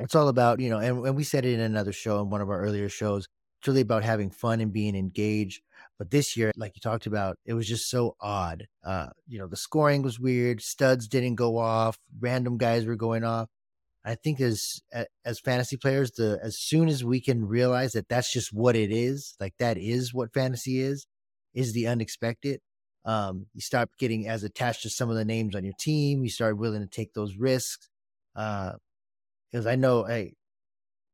it's 0.00 0.14
all 0.14 0.28
about, 0.28 0.60
you 0.60 0.70
know, 0.70 0.78
and, 0.78 1.06
and 1.06 1.16
we 1.16 1.24
said 1.24 1.44
it 1.44 1.54
in 1.54 1.60
another 1.60 1.92
show 1.92 2.20
in 2.20 2.30
one 2.30 2.40
of 2.40 2.50
our 2.50 2.60
earlier 2.60 2.88
shows. 2.88 3.26
It's 3.60 3.68
really 3.68 3.82
about 3.82 4.04
having 4.04 4.30
fun 4.30 4.60
and 4.60 4.72
being 4.72 4.96
engaged. 4.96 5.62
But 5.98 6.10
this 6.10 6.36
year, 6.36 6.50
like 6.56 6.72
you 6.76 6.80
talked 6.80 7.06
about, 7.06 7.36
it 7.44 7.52
was 7.52 7.68
just 7.68 7.90
so 7.90 8.16
odd. 8.20 8.66
Uh, 8.82 9.08
you 9.28 9.38
know, 9.38 9.46
the 9.46 9.56
scoring 9.56 10.02
was 10.02 10.18
weird. 10.18 10.62
Studs 10.62 11.06
didn't 11.08 11.34
go 11.34 11.58
off. 11.58 11.98
Random 12.18 12.56
guys 12.56 12.86
were 12.86 12.96
going 12.96 13.22
off. 13.22 13.48
I 14.02 14.14
think 14.14 14.40
as 14.40 14.80
as 15.26 15.40
fantasy 15.40 15.76
players, 15.76 16.12
the 16.12 16.38
as 16.42 16.58
soon 16.58 16.88
as 16.88 17.04
we 17.04 17.20
can 17.20 17.46
realize 17.46 17.92
that 17.92 18.08
that's 18.08 18.32
just 18.32 18.50
what 18.50 18.74
it 18.74 18.90
is, 18.90 19.34
like 19.38 19.54
that 19.58 19.76
is 19.76 20.14
what 20.14 20.32
fantasy 20.32 20.80
is, 20.80 21.06
is 21.52 21.74
the 21.74 21.86
unexpected. 21.86 22.60
Um, 23.04 23.46
you 23.52 23.60
start 23.60 23.90
getting 23.98 24.26
as 24.26 24.42
attached 24.42 24.82
to 24.82 24.90
some 24.90 25.10
of 25.10 25.16
the 25.16 25.24
names 25.24 25.54
on 25.54 25.64
your 25.64 25.74
team. 25.78 26.22
You 26.22 26.30
start 26.30 26.56
willing 26.56 26.80
to 26.80 26.88
take 26.88 27.12
those 27.12 27.36
risks. 27.36 27.90
Uh, 28.34 28.72
because 29.50 29.66
I 29.66 29.76
know, 29.76 30.04
hey, 30.04 30.34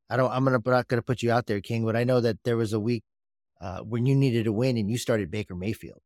I 0.09 0.17
don't, 0.17 0.31
I'm 0.31 0.43
gonna, 0.43 0.59
not 0.65 0.87
gonna 0.87 1.01
put 1.01 1.21
you 1.21 1.31
out 1.31 1.45
there, 1.45 1.61
King, 1.61 1.85
but 1.85 1.95
I 1.95 2.03
know 2.03 2.21
that 2.21 2.37
there 2.43 2.57
was 2.57 2.73
a 2.73 2.79
week 2.79 3.03
uh, 3.59 3.79
when 3.79 4.05
you 4.05 4.15
needed 4.15 4.45
to 4.45 4.53
win 4.53 4.77
and 4.77 4.89
you 4.89 4.97
started 4.97 5.31
Baker 5.31 5.55
Mayfield 5.55 6.01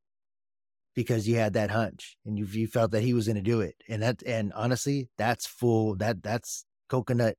because 0.95 1.27
you 1.27 1.35
had 1.35 1.53
that 1.53 1.71
hunch 1.71 2.17
and 2.25 2.37
you, 2.37 2.45
you 2.45 2.67
felt 2.67 2.91
that 2.91 3.03
he 3.03 3.13
was 3.13 3.25
to 3.25 3.41
do 3.41 3.61
it. 3.61 3.75
And 3.87 4.01
that, 4.01 4.23
and 4.23 4.51
honestly, 4.53 5.09
that's 5.17 5.45
full, 5.45 5.95
that, 5.97 6.23
that's 6.23 6.65
coconut 6.89 7.37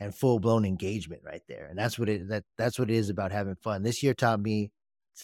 and 0.00 0.14
full 0.14 0.38
blown 0.38 0.64
engagement 0.64 1.22
right 1.24 1.42
there. 1.48 1.66
And 1.66 1.78
that's 1.78 1.98
what 1.98 2.08
it 2.08 2.28
that 2.28 2.44
that's 2.56 2.78
what 2.78 2.90
it 2.90 2.94
is 2.94 3.10
about 3.10 3.32
having 3.32 3.56
fun. 3.56 3.82
This 3.82 4.02
year 4.02 4.14
taught 4.14 4.40
me 4.40 4.70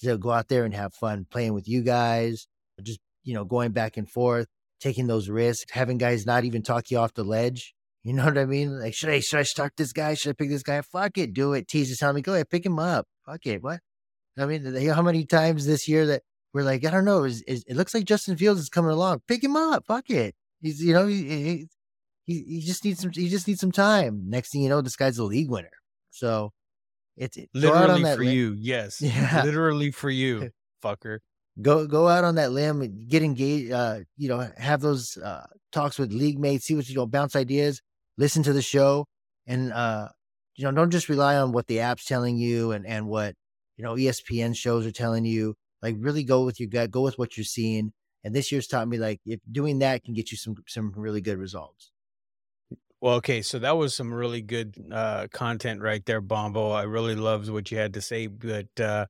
to 0.02 0.18
go 0.18 0.30
out 0.30 0.48
there 0.48 0.64
and 0.64 0.74
have 0.74 0.94
fun 0.94 1.26
playing 1.30 1.54
with 1.54 1.68
you 1.68 1.82
guys, 1.82 2.46
just 2.82 3.00
you 3.22 3.34
know, 3.34 3.44
going 3.44 3.72
back 3.72 3.96
and 3.96 4.10
forth, 4.10 4.48
taking 4.80 5.06
those 5.06 5.28
risks, 5.28 5.70
having 5.70 5.98
guys 5.98 6.26
not 6.26 6.44
even 6.44 6.62
talk 6.62 6.90
you 6.90 6.98
off 6.98 7.14
the 7.14 7.24
ledge. 7.24 7.74
You 8.04 8.12
know 8.12 8.26
what 8.26 8.36
I 8.36 8.44
mean? 8.44 8.78
Like, 8.78 8.92
should 8.94 9.08
I 9.08 9.20
should 9.20 9.40
I 9.40 9.44
start 9.44 9.72
this 9.76 9.94
guy? 9.94 10.12
Should 10.12 10.30
I 10.30 10.32
pick 10.34 10.50
this 10.50 10.62
guy? 10.62 10.82
Fuck 10.82 11.16
it, 11.16 11.32
do 11.32 11.54
it. 11.54 11.66
Tease 11.68 11.90
is 11.90 11.98
telling 11.98 12.16
me, 12.16 12.22
go 12.22 12.34
ahead, 12.34 12.50
pick 12.50 12.64
him 12.64 12.78
up. 12.78 13.06
Fuck 13.24 13.46
it. 13.46 13.62
What? 13.62 13.80
I 14.38 14.44
mean, 14.44 14.74
how 14.88 15.00
many 15.00 15.24
times 15.24 15.64
this 15.64 15.88
year 15.88 16.04
that 16.06 16.22
we're 16.52 16.64
like, 16.64 16.84
I 16.84 16.90
don't 16.90 17.06
know, 17.06 17.24
is, 17.24 17.42
is 17.42 17.64
it 17.66 17.76
looks 17.76 17.94
like 17.94 18.04
Justin 18.04 18.36
Fields 18.36 18.60
is 18.60 18.68
coming 18.68 18.90
along. 18.90 19.22
Pick 19.26 19.42
him 19.42 19.56
up. 19.56 19.86
Fuck 19.86 20.10
it. 20.10 20.34
He's 20.60 20.82
you 20.82 20.92
know 20.92 21.06
he, 21.06 21.66
he 22.24 22.44
he 22.44 22.60
just 22.60 22.84
needs 22.84 23.00
some 23.00 23.10
he 23.10 23.28
just 23.28 23.48
needs 23.48 23.60
some 23.60 23.72
time. 23.72 24.24
Next 24.28 24.52
thing 24.52 24.62
you 24.62 24.68
know, 24.68 24.82
this 24.82 24.96
guy's 24.96 25.18
a 25.18 25.24
league 25.24 25.50
winner. 25.50 25.70
So 26.10 26.52
it's 27.16 27.36
it, 27.38 27.48
literally 27.54 28.02
for 28.02 28.24
limb. 28.24 28.34
you, 28.34 28.54
yes, 28.58 29.00
yeah, 29.02 29.42
literally 29.44 29.90
for 29.90 30.10
you, 30.10 30.50
fucker. 30.84 31.18
Go 31.62 31.86
go 31.86 32.08
out 32.08 32.24
on 32.24 32.34
that 32.34 32.52
limb, 32.52 33.06
get 33.08 33.22
engaged. 33.22 33.72
Uh, 33.72 34.00
you 34.16 34.28
know, 34.28 34.50
have 34.58 34.80
those 34.80 35.16
uh, 35.16 35.46
talks 35.72 35.98
with 35.98 36.12
league 36.12 36.38
mates, 36.38 36.66
see 36.66 36.74
what 36.74 36.88
you 36.88 36.94
know, 36.94 37.06
bounce 37.06 37.36
ideas, 37.36 37.80
listen 38.16 38.42
to 38.44 38.52
the 38.52 38.62
show, 38.62 39.06
and 39.46 39.72
uh, 39.72 40.08
you 40.56 40.64
know, 40.64 40.72
don't 40.72 40.90
just 40.90 41.08
rely 41.08 41.36
on 41.36 41.52
what 41.52 41.66
the 41.66 41.80
app's 41.80 42.04
telling 42.04 42.36
you 42.36 42.72
and 42.72 42.86
and 42.86 43.06
what 43.06 43.34
you 43.76 43.84
know 43.84 43.94
ESPN 43.94 44.56
shows 44.56 44.86
are 44.86 44.92
telling 44.92 45.24
you. 45.24 45.54
Like, 45.82 45.96
really 45.98 46.24
go 46.24 46.44
with 46.44 46.58
your 46.58 46.70
gut, 46.70 46.90
go 46.90 47.02
with 47.02 47.18
what 47.18 47.36
you're 47.36 47.44
seeing. 47.44 47.92
And 48.24 48.34
this 48.34 48.50
year's 48.50 48.66
taught 48.66 48.88
me 48.88 48.96
like 48.96 49.20
if 49.26 49.40
doing 49.50 49.80
that 49.80 50.02
can 50.02 50.14
get 50.14 50.30
you 50.30 50.38
some 50.38 50.54
some 50.66 50.92
really 50.96 51.20
good 51.20 51.38
results. 51.38 51.90
Well, 53.00 53.16
okay, 53.16 53.42
so 53.42 53.58
that 53.58 53.76
was 53.76 53.94
some 53.94 54.14
really 54.14 54.40
good 54.40 54.82
uh, 54.90 55.26
content 55.30 55.82
right 55.82 56.02
there, 56.06 56.22
Bombo. 56.22 56.70
I 56.70 56.84
really 56.84 57.14
loved 57.14 57.50
what 57.50 57.70
you 57.70 57.76
had 57.76 57.92
to 57.94 58.00
say, 58.00 58.28
but 58.28 58.80
uh, 58.80 59.04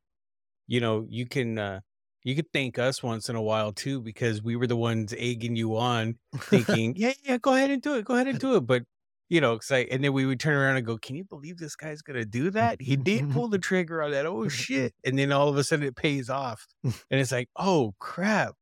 you 0.67 0.81
know, 0.81 1.07
you 1.09 1.27
can 1.27 1.61
uh, 1.61 1.81
you 2.25 2.35
could 2.35 2.51
thank 2.53 2.77
us 2.77 3.05
once 3.05 3.29
in 3.29 3.37
a 3.37 3.43
while 3.43 3.71
too 3.71 4.01
because 4.01 4.43
we 4.43 4.57
were 4.57 4.67
the 4.67 4.75
ones 4.75 5.15
egging 5.17 5.55
you 5.55 5.77
on, 5.77 6.19
thinking, 6.39 6.95
"Yeah, 6.97 7.13
yeah, 7.23 7.39
go 7.39 7.55
ahead 7.55 7.71
and 7.71 7.81
do 7.81 7.95
it, 7.95 8.05
go 8.05 8.15
ahead 8.15 8.27
and 8.27 8.39
do 8.41 8.57
it." 8.57 8.63
But 8.63 8.83
you 9.29 9.41
know, 9.41 9.57
cause 9.57 9.71
I, 9.71 9.81
and 9.91 10.05
then 10.05 10.13
we 10.13 10.27
would 10.27 10.41
turn 10.41 10.57
around 10.57 10.77
and 10.77 10.87
go, 10.87 10.99
"Can 10.99 11.17
you 11.17 11.25
believe 11.25 11.59
this 11.59 11.77
guy's 11.77 12.03
gonna 12.03 12.25
do 12.25 12.51
that? 12.51 12.81
He 12.81 12.97
did 12.97 13.31
pull 13.33 13.49
the 13.49 13.59
trigger 13.59 14.03
on 14.03 14.11
that. 14.13 14.27
Oh 14.27 14.49
shit!" 14.49 14.95
And 15.05 15.19
then 15.19 15.33
all 15.33 15.49
of 15.49 15.57
a 15.57 15.65
sudden 15.65 15.87
it 15.87 15.97
pays 15.97 16.29
off, 16.29 16.67
and 16.83 16.95
it's 17.11 17.33
like, 17.33 17.49
"Oh 17.57 17.95
crap!" 17.99 18.55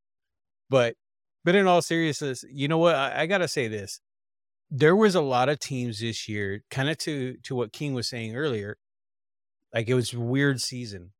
But 0.70 0.94
but 1.44 1.54
in 1.54 1.66
all 1.66 1.82
seriousness, 1.82 2.44
you 2.50 2.68
know 2.68 2.78
what? 2.78 2.94
I, 2.94 3.22
I 3.22 3.26
gotta 3.26 3.48
say 3.48 3.68
this 3.68 4.00
there 4.74 4.96
was 4.96 5.14
a 5.14 5.20
lot 5.20 5.50
of 5.50 5.58
teams 5.58 6.00
this 6.00 6.26
year, 6.28 6.62
kind 6.70 6.88
of 6.88 6.96
to 6.96 7.36
to 7.42 7.54
what 7.54 7.74
King 7.74 7.92
was 7.92 8.08
saying 8.08 8.34
earlier. 8.34 8.78
Like 9.74 9.88
it 9.88 9.94
was 9.94 10.14
a 10.14 10.20
weird 10.20 10.60
season 10.62 11.12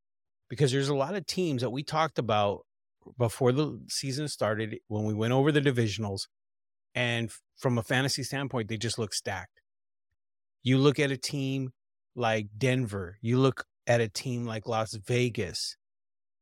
because 0.49 0.73
there's 0.73 0.89
a 0.89 0.95
lot 0.95 1.15
of 1.15 1.27
teams 1.27 1.61
that 1.61 1.71
we 1.71 1.83
talked 1.83 2.19
about 2.19 2.65
before 3.19 3.53
the 3.53 3.81
season 3.89 4.29
started 4.29 4.79
when 4.89 5.05
we 5.05 5.13
went 5.13 5.35
over 5.35 5.53
the 5.53 5.61
divisionals, 5.61 6.29
and 6.95 7.31
from 7.57 7.79
a 7.79 7.83
fantasy 7.83 8.23
standpoint, 8.23 8.69
they 8.69 8.77
just 8.77 8.99
look 8.99 9.15
stacked. 9.15 9.61
You 10.63 10.79
look 10.79 10.99
at 10.99 11.11
a 11.11 11.17
team 11.17 11.73
like 12.15 12.49
Denver, 12.57 13.19
you 13.21 13.39
look 13.39 13.65
at 13.87 14.01
a 14.01 14.09
team 14.09 14.45
like 14.45 14.67
Las 14.67 14.95
Vegas, 14.95 15.77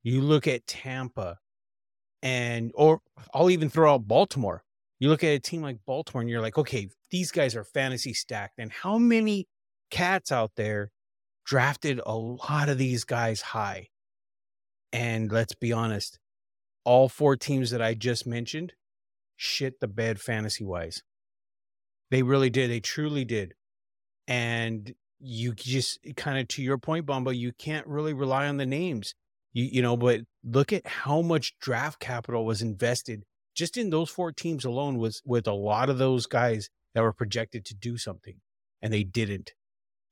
you 0.03 0.21
look 0.21 0.47
at 0.47 0.67
Tampa, 0.67 1.39
and 2.23 2.71
or 2.75 3.01
I'll 3.33 3.51
even 3.51 3.71
throw 3.71 3.95
out 3.95 4.09
Baltimore. 4.09 4.65
You 4.99 5.09
look 5.09 5.25
at 5.25 5.29
a 5.29 5.39
team 5.39 5.63
like 5.63 5.79
Baltimore 5.87 6.21
and 6.21 6.29
you're 6.31 6.43
like, 6.43 6.59
okay, 6.59 6.89
these 7.11 7.31
guys 7.31 7.57
are 7.57 7.65
fantasy 7.65 8.13
stacked. 8.13 8.59
And 8.59 8.71
how 8.71 8.99
many 8.99 9.49
cats 9.91 10.31
out 10.31 10.53
there 10.57 10.91
drafted 11.47 12.01
a 12.05 12.15
lot 12.15 12.69
of 12.69 12.77
these 12.77 13.05
guys 13.05 13.41
high? 13.41 13.89
And 14.93 15.33
let's 15.33 15.55
be 15.55 15.73
honest, 15.73 16.19
all 16.85 17.09
four 17.09 17.37
teams 17.37 17.71
that 17.71 17.81
I 17.81 17.95
just 17.95 18.27
mentioned 18.27 18.75
shit 19.41 19.81
the 19.81 19.89
bed 19.89 20.21
fantasy 20.21 20.65
wise. 20.65 21.03
They 22.11 22.23
really 22.23 22.51
did. 22.51 22.71
They 22.71 22.81
truly 22.81 23.25
did. 23.25 23.55
And 24.29 24.95
you 25.19 25.55
just 25.55 25.99
kind 26.17 26.39
of 26.39 26.49
to 26.49 26.63
your 26.63 26.79
point, 26.79 27.07
Bombo, 27.07 27.31
you 27.31 27.53
can't 27.59 27.87
really 27.87 28.13
rely 28.13 28.49
on 28.49 28.59
the 28.59 28.67
names. 28.67 29.15
You 29.53 29.65
you 29.65 29.83
know, 29.83 29.97
but 29.97 30.21
look 30.45 30.73
at 30.73 30.87
how 30.87 31.23
much 31.23 31.59
draft 31.59 32.01
capital 32.01 32.45
was 32.45 32.63
invested 32.63 33.23
just 33.55 33.77
in 33.77 33.91
those 33.91 34.11
four 34.11 34.31
teams 34.31 34.65
alone 34.65 34.99
was 34.99 35.23
with 35.25 35.47
a 35.47 35.53
lot 35.53 35.91
of 35.91 35.99
those 35.99 36.27
guys 36.27 36.69
that 36.95 37.03
were 37.03 37.13
projected 37.13 37.65
to 37.67 37.75
do 37.75 37.97
something 37.97 38.37
and 38.81 38.93
they 38.93 39.05
didn't. 39.05 39.53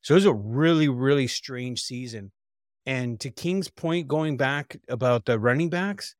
So 0.02 0.14
it 0.14 0.16
was 0.16 0.24
a 0.24 0.34
really, 0.34 0.88
really 0.88 1.26
strange 1.26 1.82
season. 1.82 2.32
And 2.86 3.20
to 3.20 3.30
King's 3.30 3.68
point, 3.68 4.08
going 4.08 4.36
back 4.36 4.78
about 4.88 5.26
the 5.26 5.38
running 5.38 5.70
backs, 5.70 6.14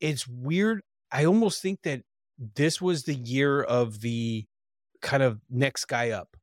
it's 0.00 0.26
weird. 0.26 0.82
I 1.16 1.24
almost 1.24 1.62
think 1.62 1.80
that 1.84 2.02
this 2.54 2.78
was 2.78 3.04
the 3.04 3.14
year 3.14 3.62
of 3.62 4.02
the 4.02 4.44
kind 5.00 5.22
of 5.22 5.40
next 5.48 5.86
guy 5.86 6.10
up 6.10 6.36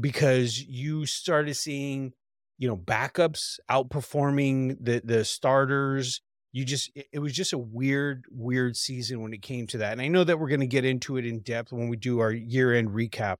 because 0.00 0.58
you 0.58 1.04
started 1.04 1.54
seeing, 1.54 2.14
you 2.56 2.66
know, 2.66 2.78
backups 2.78 3.58
outperforming 3.70 4.78
the 4.80 5.02
the 5.04 5.22
starters. 5.22 6.22
You 6.50 6.64
just 6.64 6.90
it 7.12 7.18
was 7.18 7.34
just 7.34 7.52
a 7.52 7.58
weird, 7.58 8.24
weird 8.30 8.74
season 8.74 9.20
when 9.20 9.34
it 9.34 9.42
came 9.42 9.66
to 9.66 9.78
that. 9.78 9.92
And 9.92 10.00
I 10.00 10.08
know 10.08 10.24
that 10.24 10.40
we're 10.40 10.48
going 10.48 10.60
to 10.60 10.66
get 10.66 10.86
into 10.86 11.18
it 11.18 11.26
in 11.26 11.40
depth 11.40 11.70
when 11.70 11.90
we 11.90 11.98
do 11.98 12.20
our 12.20 12.32
year 12.32 12.74
end 12.74 12.88
recap, 12.88 13.36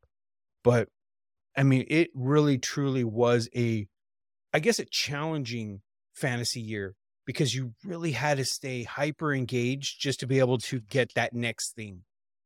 but 0.63 0.91
I 1.57 1.63
mean, 1.63 1.87
it 1.89 2.11
really 2.15 2.59
truly 2.59 3.03
was 3.03 3.49
a, 3.57 3.89
I 4.53 4.59
guess, 4.59 4.79
a 4.79 4.85
challenging 4.85 5.81
fantasy 6.13 6.61
year 6.61 6.97
because 7.29 7.55
you 7.55 7.75
really 7.85 8.13
had 8.13 8.39
to 8.39 8.45
stay 8.47 8.85
hyper 8.85 9.35
engaged 9.35 10.01
just 10.01 10.19
to 10.19 10.27
be 10.27 10.39
able 10.39 10.57
to 10.57 10.81
get 10.81 11.13
that 11.13 11.35
next 11.35 11.73
thing 11.73 12.01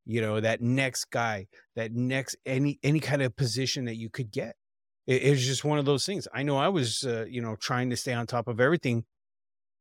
you 0.05 0.21
know 0.21 0.41
that 0.41 0.61
next 0.61 1.05
guy 1.12 1.47
that 1.77 1.93
next 1.93 2.35
any 2.45 2.81
any 2.83 2.99
kind 2.99 3.23
of 3.23 3.37
position 3.37 3.85
that 3.85 3.95
you 3.95 4.11
could 4.11 4.33
get. 4.33 4.57
It, 5.07 5.23
it 5.23 5.31
was 5.31 5.47
just 5.47 5.65
one 5.65 5.79
of 5.79 5.85
those 5.85 6.05
things. 6.05 6.27
I 6.35 6.43
know 6.43 6.57
i 6.57 6.69
was 6.69 7.05
uh, 7.05 7.27
you 7.29 7.41
know 7.41 7.55
trying 7.55 7.91
to 7.91 7.97
stay 7.97 8.12
on 8.12 8.27
top 8.27 8.49
of 8.49 8.61
everything 8.61 9.05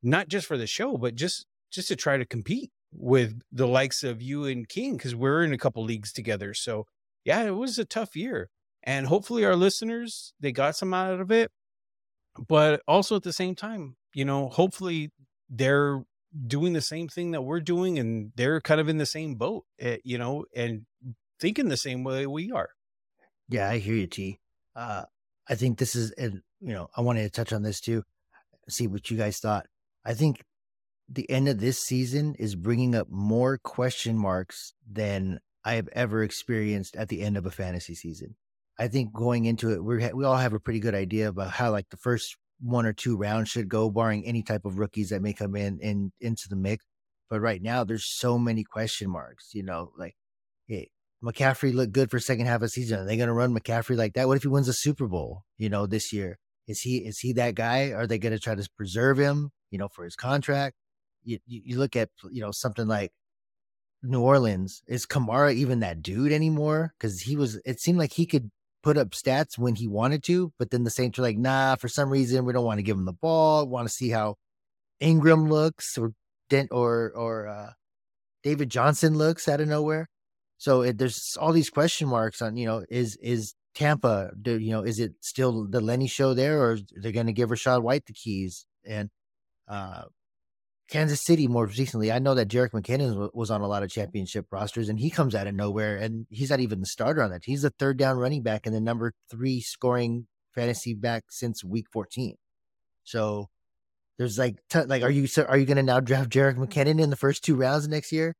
not 0.04 0.28
just 0.28 0.46
for 0.46 0.56
the 0.56 0.68
show 0.68 0.98
but 0.98 1.16
just 1.16 1.48
just 1.72 1.88
to 1.88 1.96
try 1.96 2.18
to 2.18 2.26
compete 2.26 2.70
with 2.94 3.42
the 3.52 3.68
likes 3.68 4.04
of 4.04 4.22
you 4.22 4.46
and 4.46 4.70
king 4.70 4.98
because 4.98 5.16
we're 5.16 5.44
in 5.44 5.52
a 5.52 5.58
couple 5.58 5.84
leagues 5.84 6.14
together. 6.14 6.54
So 6.54 6.86
yeah 7.26 7.42
it 7.42 7.56
was 7.56 7.80
a 7.80 7.86
tough 7.86 8.16
year 8.16 8.52
and 8.84 9.08
hopefully 9.08 9.46
our 9.46 9.56
listeners 9.56 10.34
they 10.40 10.52
got 10.52 10.76
some 10.76 10.94
out 10.94 11.20
of 11.20 11.32
it 11.32 11.50
but 12.48 12.82
also 12.88 13.16
at 13.16 13.24
the 13.24 13.34
same 13.34 13.56
time 13.56 13.96
you 14.14 14.26
know, 14.26 14.50
hopefully 14.50 15.12
they're 15.50 16.04
doing 16.48 16.74
the 16.74 16.82
same 16.82 17.08
thing 17.08 17.32
that 17.32 17.42
we're 17.42 17.60
doing 17.60 18.00
and 18.00 18.32
they're 18.36 18.62
kind 18.62 18.80
of 18.80 18.88
in 18.88 18.98
the 18.98 19.06
same 19.06 19.36
boat, 19.36 19.66
uh, 19.84 19.98
you 20.04 20.18
know, 20.18 20.46
and 20.56 20.86
thinking 21.40 21.68
the 21.68 21.78
same 21.78 22.04
way 22.04 22.26
we 22.26 22.52
are. 22.52 22.70
Yeah, 23.50 23.70
I 23.70 23.80
hear 23.80 23.96
you, 23.96 24.08
T. 24.08 24.40
Uh, 24.76 25.04
I 25.50 25.56
think 25.56 25.78
this 25.78 25.96
is, 25.96 26.12
and 26.12 26.42
you 26.62 26.74
know, 26.74 26.90
I 26.96 27.02
wanted 27.02 27.24
to 27.24 27.30
touch 27.30 27.52
on 27.52 27.64
this 27.64 27.82
too, 27.82 28.04
see 28.70 28.88
what 28.88 29.10
you 29.10 29.18
guys 29.18 29.40
thought. 29.40 29.66
I 30.06 30.14
think 30.14 30.44
the 31.10 31.30
end 31.30 31.50
of 31.50 31.60
this 31.60 31.80
season 31.80 32.36
is 32.40 32.56
bringing 32.56 32.96
up 32.96 33.08
more 33.10 33.58
question 33.58 34.18
marks 34.18 34.74
than 34.90 35.40
I 35.66 35.74
have 35.74 35.90
ever 35.92 36.24
experienced 36.24 36.96
at 36.96 37.10
the 37.10 37.22
end 37.22 37.38
of 37.38 37.46
a 37.46 37.52
fantasy 37.52 37.96
season. 37.96 38.36
I 38.80 38.88
think 38.88 39.14
going 39.14 39.46
into 39.46 39.72
it, 39.72 39.84
we 39.84 39.98
we 40.14 40.26
all 40.26 40.38
have 40.38 40.54
a 40.54 40.60
pretty 40.60 40.80
good 40.80 40.96
idea 40.96 41.28
about 41.28 41.52
how 41.52 41.72
like 41.72 41.90
the 41.90 41.98
first 41.98 42.38
one 42.62 42.86
or 42.86 42.94
two 42.94 43.18
rounds 43.18 43.50
should 43.50 43.70
go, 43.70 43.90
barring 43.90 44.26
any 44.26 44.44
type 44.44 44.66
of 44.66 44.78
rookies 44.78 45.10
that 45.10 45.22
may 45.22 45.34
come 45.34 45.56
in 45.56 45.80
and 45.82 46.12
into 46.22 46.48
the 46.50 46.56
mix. 46.56 46.86
But 47.30 47.42
right 47.42 47.62
now, 47.62 47.84
there's 47.84 48.06
so 48.06 48.38
many 48.38 48.64
question 48.64 49.10
marks. 49.10 49.52
You 49.54 49.64
know, 49.64 49.92
like, 49.98 50.16
hey, 50.68 50.90
McCaffrey 51.24 51.74
looked 51.74 51.94
good 51.94 52.12
for 52.12 52.20
second 52.20 52.46
half 52.46 52.62
of 52.62 52.72
season. 52.72 53.00
Are 53.00 53.06
they 53.06 53.18
going 53.18 53.28
to 53.28 53.34
run 53.34 53.58
McCaffrey 53.58 53.96
like 53.96 54.14
that? 54.14 54.28
What 54.28 54.38
if 54.38 54.44
he 54.44 54.50
wins 54.50 54.68
a 54.68 54.74
Super 54.74 55.08
Bowl? 55.08 55.44
You 55.58 55.70
know, 55.70 55.86
this 55.86 56.12
year 56.12 56.38
is 56.68 56.82
he 56.82 56.98
is 56.98 57.20
he 57.20 57.34
that 57.34 57.56
guy? 57.56 57.92
Are 57.92 58.08
they 58.08 58.18
going 58.18 58.34
to 58.34 58.40
try 58.40 58.56
to 58.56 58.70
preserve 58.76 59.18
him? 59.18 59.52
You 59.70 59.78
know, 59.78 59.88
for 59.88 60.04
his 60.04 60.16
contract. 60.16 60.76
You, 61.24 61.38
you, 61.46 61.62
you 61.66 61.78
look 61.78 61.96
at 61.96 62.10
you 62.32 62.42
know 62.42 62.52
something 62.52 62.88
like 62.88 63.12
New 64.04 64.22
Orleans. 64.22 64.82
Is 64.88 65.06
Kamara 65.06 65.54
even 65.54 65.80
that 65.82 66.02
dude 66.02 66.32
anymore? 66.32 66.94
Because 66.98 67.22
he 67.22 67.36
was. 67.36 67.62
It 67.66 67.80
seemed 67.80 68.00
like 68.00 68.14
he 68.14 68.26
could 68.26 68.50
put 68.84 68.98
up 68.98 69.12
stats 69.12 69.58
when 69.58 69.76
he 69.76 69.88
wanted 69.88 70.24
to, 70.24 70.52
but 70.58 70.72
then 70.72 70.84
the 70.84 70.90
Saints 70.90 71.20
are 71.20 71.22
like, 71.22 71.38
nah, 71.38 71.76
for 71.76 71.88
some 71.88 72.10
reason 72.10 72.46
we 72.46 72.54
don't 72.54 72.66
want 72.66 72.80
to 72.80 72.84
give 72.84 72.98
him 72.98 73.06
the 73.06 73.14
ball. 73.14 73.68
Want 73.68 73.88
to 73.88 73.94
see 73.94 74.10
how 74.10 74.36
Ingram 75.00 75.50
looks 75.50 75.98
or 75.98 76.14
Dent 76.50 76.70
or 76.72 77.12
or 77.16 77.48
uh, 77.48 77.72
David 78.44 78.70
Johnson 78.70 79.18
looks 79.18 79.48
out 79.48 79.62
of 79.62 79.68
nowhere. 79.68 80.10
So 80.58 80.82
it, 80.82 80.98
there's 80.98 81.38
all 81.40 81.54
these 81.54 81.70
question 81.70 82.08
marks 82.08 82.42
on 82.42 82.58
you 82.58 82.66
know 82.66 82.86
is 82.90 83.16
is 83.18 83.56
Tampa 83.74 84.32
do, 84.40 84.60
you 84.60 84.72
know 84.72 84.84
is 84.84 85.00
it 85.00 85.14
still 85.22 85.68
the 85.68 85.82
Lenny 85.82 86.08
show 86.08 86.34
there 86.34 86.62
or 86.62 86.78
they're 86.92 87.12
going 87.12 87.28
to 87.28 87.34
give 87.34 87.50
Rachaad 87.50 87.82
White 87.82 88.06
the 88.06 88.14
keys 88.14 88.66
and 88.86 89.10
uh, 89.68 90.04
Kansas 90.92 91.22
City 91.22 91.48
more 91.48 91.68
recently, 91.68 92.12
I 92.12 92.20
know 92.20 92.36
that 92.36 92.50
Jerick 92.50 92.72
McKinnon 92.72 93.34
was 93.34 93.50
on 93.50 93.62
a 93.62 93.68
lot 93.68 93.82
of 93.82 93.90
championship 93.90 94.48
rosters, 94.52 94.90
and 94.90 95.00
he 95.00 95.10
comes 95.10 95.34
out 95.34 95.48
of 95.48 95.56
nowhere, 95.56 95.96
and 95.96 96.28
he's 96.30 96.50
not 96.50 96.60
even 96.60 96.82
the 96.82 96.86
starter 96.86 97.24
on 97.24 97.32
that. 97.32 97.46
He's 97.46 97.62
the 97.62 97.70
third 97.70 97.96
down 97.96 98.18
running 98.18 98.44
back 98.44 98.66
and 98.66 98.76
the 98.76 98.82
number 98.82 99.14
three 99.30 99.62
scoring 99.62 100.28
fantasy 100.54 100.94
back 100.94 101.24
since 101.30 101.64
week 101.64 101.86
14. 101.94 102.36
So 103.06 103.48
there's 104.18 104.38
like, 104.38 104.58
t- 104.70 104.82
like, 104.82 105.02
are 105.02 105.10
you 105.10 105.30
are 105.48 105.58
you 105.58 105.66
going 105.66 105.78
to 105.78 105.84
now 105.84 106.02
draft 106.02 106.30
Jerick 106.30 106.58
McKinnon 106.58 107.02
in 107.02 107.10
the 107.10 107.16
first 107.16 107.46
two 107.46 107.56
rounds 107.56 107.88
next 107.88 108.12
year? 108.12 108.36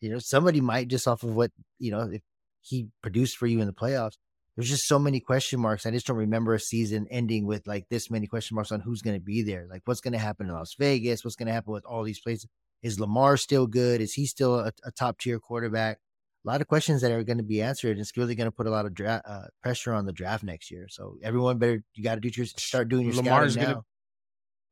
You 0.00 0.10
know, 0.10 0.20
somebody 0.20 0.60
might 0.60 0.86
just 0.86 1.08
off 1.08 1.24
of 1.24 1.34
what 1.34 1.50
you 1.80 1.90
know 1.90 2.02
if 2.02 2.22
he 2.60 2.86
produced 3.02 3.36
for 3.36 3.48
you 3.48 3.60
in 3.60 3.66
the 3.66 3.72
playoffs 3.72 4.16
there's 4.56 4.70
just 4.70 4.88
so 4.88 4.98
many 4.98 5.20
question 5.20 5.60
marks. 5.60 5.84
I 5.84 5.90
just 5.90 6.06
don't 6.06 6.16
remember 6.16 6.54
a 6.54 6.60
season 6.60 7.06
ending 7.10 7.46
with 7.46 7.66
like 7.66 7.88
this 7.90 8.10
many 8.10 8.26
question 8.26 8.54
marks 8.54 8.72
on 8.72 8.80
who's 8.80 9.02
going 9.02 9.16
to 9.16 9.24
be 9.24 9.42
there. 9.42 9.66
Like 9.70 9.82
what's 9.84 10.00
going 10.00 10.14
to 10.14 10.18
happen 10.18 10.46
in 10.48 10.54
Las 10.54 10.74
Vegas? 10.78 11.24
What's 11.24 11.36
going 11.36 11.48
to 11.48 11.52
happen 11.52 11.72
with 11.72 11.84
all 11.84 12.02
these 12.02 12.20
places? 12.20 12.48
Is 12.82 12.98
Lamar 12.98 13.36
still 13.36 13.66
good? 13.66 14.00
Is 14.00 14.14
he 14.14 14.26
still 14.26 14.58
a, 14.60 14.72
a 14.84 14.90
top 14.92 15.18
tier 15.18 15.38
quarterback? 15.38 15.98
A 16.44 16.48
lot 16.48 16.60
of 16.60 16.68
questions 16.68 17.02
that 17.02 17.10
are 17.10 17.24
going 17.24 17.38
to 17.38 17.44
be 17.44 17.60
answered. 17.60 17.98
It's 17.98 18.16
really 18.16 18.34
going 18.34 18.46
to 18.46 18.52
put 18.52 18.66
a 18.66 18.70
lot 18.70 18.86
of 18.86 18.94
dra- 18.94 19.22
uh, 19.26 19.46
pressure 19.62 19.92
on 19.92 20.06
the 20.06 20.12
draft 20.12 20.44
next 20.44 20.70
year. 20.70 20.86
So 20.88 21.16
everyone 21.22 21.58
better 21.58 21.82
you 21.94 22.04
got 22.04 22.14
to 22.14 22.20
do 22.20 22.30
your 22.34 22.46
start 22.46 22.88
doing 22.88 23.06
your 23.06 23.16
Lamar's 23.16 23.54
scouting 23.54 23.74
gonna, 23.74 23.84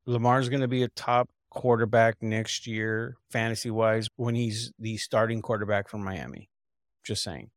now. 0.07 0.13
Lamar's 0.13 0.49
going 0.49 0.63
to 0.63 0.69
be 0.69 0.83
a 0.83 0.89
top 0.89 1.29
quarterback 1.51 2.17
next 2.23 2.67
year, 2.67 3.17
fantasy 3.31 3.71
wise, 3.71 4.09
when 4.17 4.35
he's 4.35 4.73
the 4.79 4.97
starting 4.97 5.43
quarterback 5.43 5.89
for 5.89 5.99
Miami. 5.99 6.49
Just 7.05 7.23
saying. 7.23 7.51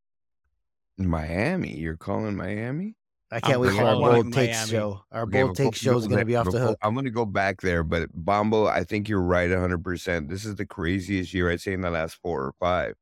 Miami. 0.98 1.76
You're 1.76 1.98
calling 1.98 2.36
Miami? 2.36 2.96
I 3.30 3.42
can't 3.42 3.56
I'm 3.56 3.62
wait 3.62 3.74
for 3.74 3.84
our 3.84 3.96
bold 3.96 4.34
takes 4.34 4.70
show. 4.70 5.02
Our 5.12 5.24
okay, 5.24 5.44
bold 5.44 5.58
takes 5.58 5.80
show 5.80 5.98
is 5.98 6.08
going 6.08 6.20
to 6.20 6.26
be 6.26 6.38
off 6.38 6.50
the 6.50 6.60
hook. 6.60 6.78
I'm 6.82 6.94
going 6.94 7.06
to 7.06 7.12
go 7.12 7.26
back 7.26 7.62
there, 7.62 7.84
but 7.84 8.10
Bombo, 8.14 8.68
I 8.68 8.84
think 8.86 9.10
you're 9.10 9.22
right 9.22 9.50
100%. 9.50 10.30
This 10.30 10.46
is 10.46 10.56
the 10.56 10.66
craziest 10.66 11.34
year 11.34 11.52
I'd 11.52 11.60
say 11.60 11.74
in 11.74 11.82
the 11.82 11.90
last 11.90 12.16
four 12.22 12.42
or 12.42 12.54
five. 12.60 12.94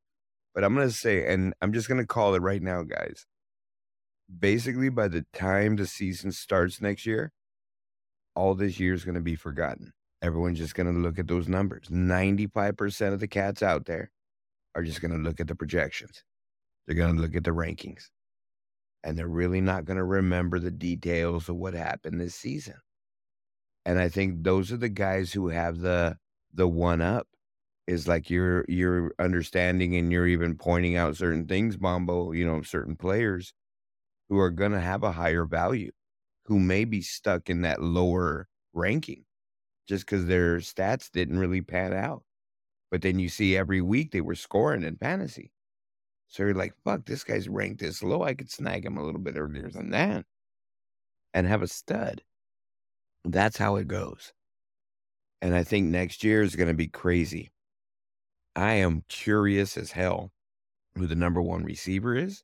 But 0.55 0.63
I'm 0.63 0.73
going 0.73 0.87
to 0.87 0.93
say, 0.93 1.31
and 1.31 1.53
I'm 1.61 1.73
just 1.73 1.87
going 1.87 1.99
to 1.99 2.07
call 2.07 2.33
it 2.33 2.41
right 2.41 2.61
now, 2.61 2.81
guys. 2.83 3.25
Basically, 4.39 4.89
by 4.89 5.09
the 5.09 5.25
time 5.33 5.75
the 5.75 5.85
season 5.85 6.31
starts 6.31 6.81
next 6.81 7.05
year, 7.05 7.31
all 8.35 8.55
this 8.55 8.79
year 8.79 8.93
is 8.93 9.05
going 9.05 9.15
to 9.15 9.21
be 9.21 9.35
forgotten. 9.35 9.93
Everyone's 10.23 10.57
just 10.57 10.73
going 10.73 10.91
to 10.91 10.99
look 10.99 11.19
at 11.19 11.27
those 11.27 11.47
numbers. 11.47 11.87
95% 11.89 13.13
of 13.13 13.19
the 13.19 13.27
cats 13.27 13.61
out 13.61 13.85
there 13.85 14.09
are 14.73 14.81
just 14.81 15.01
going 15.01 15.11
to 15.11 15.17
look 15.17 15.39
at 15.39 15.47
the 15.47 15.55
projections. 15.55 16.23
They're 16.86 16.96
going 16.96 17.15
to 17.15 17.22
look 17.22 17.36
at 17.36 17.44
the 17.44 17.51
rankings 17.51 18.10
and 19.04 19.18
they're 19.18 19.27
really 19.27 19.62
not 19.62 19.86
going 19.86 19.98
to 19.98 20.04
remember 20.04 20.60
the 20.60 20.72
details 20.72 21.48
of 21.48 21.56
what 21.56 21.75
happened 21.75 22.20
this 22.20 22.36
season. 22.36 22.75
And 23.86 24.00
I 24.00 24.10
think 24.10 24.44
those 24.44 24.72
are 24.72 24.77
the 24.77 24.89
guys 24.89 25.32
who 25.32 25.50
have 25.50 25.80
the 25.80 26.18
the 26.54 26.68
one 26.68 27.01
up 27.01 27.27
is 27.88 28.08
like 28.08 28.30
you're 28.30 28.65
you're 28.68 29.13
understanding 29.20 29.96
and 29.96 30.12
you're 30.12 30.27
even 30.27 30.58
pointing 30.58 30.96
out 30.98 31.18
certain 31.18 31.46
things, 31.48 31.77
Bombo, 31.77 32.32
you 32.32 32.46
know, 32.46 32.63
certain 32.63 32.96
players 32.96 33.54
who 34.30 34.39
are 34.39 34.50
going 34.50 34.72
to 34.72 34.80
have 34.80 35.04
a 35.04 35.12
higher 35.12 35.46
value, 35.46 35.92
who 36.46 36.60
may 36.60 36.84
be 36.86 37.01
stuck 37.01 37.50
in 37.50 37.62
that 37.62 37.82
lower 37.82 38.48
ranking 38.74 39.24
just 39.88 40.06
because 40.06 40.25
their 40.25 40.58
stats 40.58 41.12
didn't 41.12 41.38
really 41.39 41.62
pan 41.62 41.94
out. 41.94 42.24
But 42.89 43.01
then 43.04 43.20
you 43.20 43.30
see 43.30 43.56
every 43.56 43.82
week 43.82 44.12
they 44.12 44.22
were 44.22 44.36
scoring 44.36 44.84
in 44.84 44.98
fantasy. 44.98 45.51
So 46.27 46.44
you're 46.44 46.53
like, 46.53 46.74
fuck, 46.84 47.05
this 47.05 47.24
guy's 47.24 47.48
ranked 47.48 47.79
this 47.79 48.03
low. 48.03 48.24
I 48.24 48.34
could 48.34 48.51
snag 48.51 48.86
him 48.86 48.98
a 48.98 49.03
little 49.03 49.22
bit 49.22 49.38
earlier 49.38 49.70
than 49.70 49.91
that 49.91 50.25
and 51.34 51.48
have 51.48 51.62
a 51.62 51.67
stud. 51.67 52.22
That's 53.24 53.58
how 53.58 53.75
it 53.75 53.88
goes. 53.88 54.34
And 55.41 55.53
I 55.55 55.63
think 55.63 55.88
next 55.88 56.24
year 56.24 56.41
is 56.41 56.55
going 56.55 56.70
to 56.70 56.74
be 56.74 56.88
crazy. 56.88 57.51
I 58.55 58.74
am 58.75 59.03
curious 59.10 59.77
as 59.77 59.91
hell 59.91 60.32
who 60.96 61.08
the 61.08 61.15
number 61.15 61.41
one 61.41 61.63
receiver 61.63 62.15
is, 62.15 62.44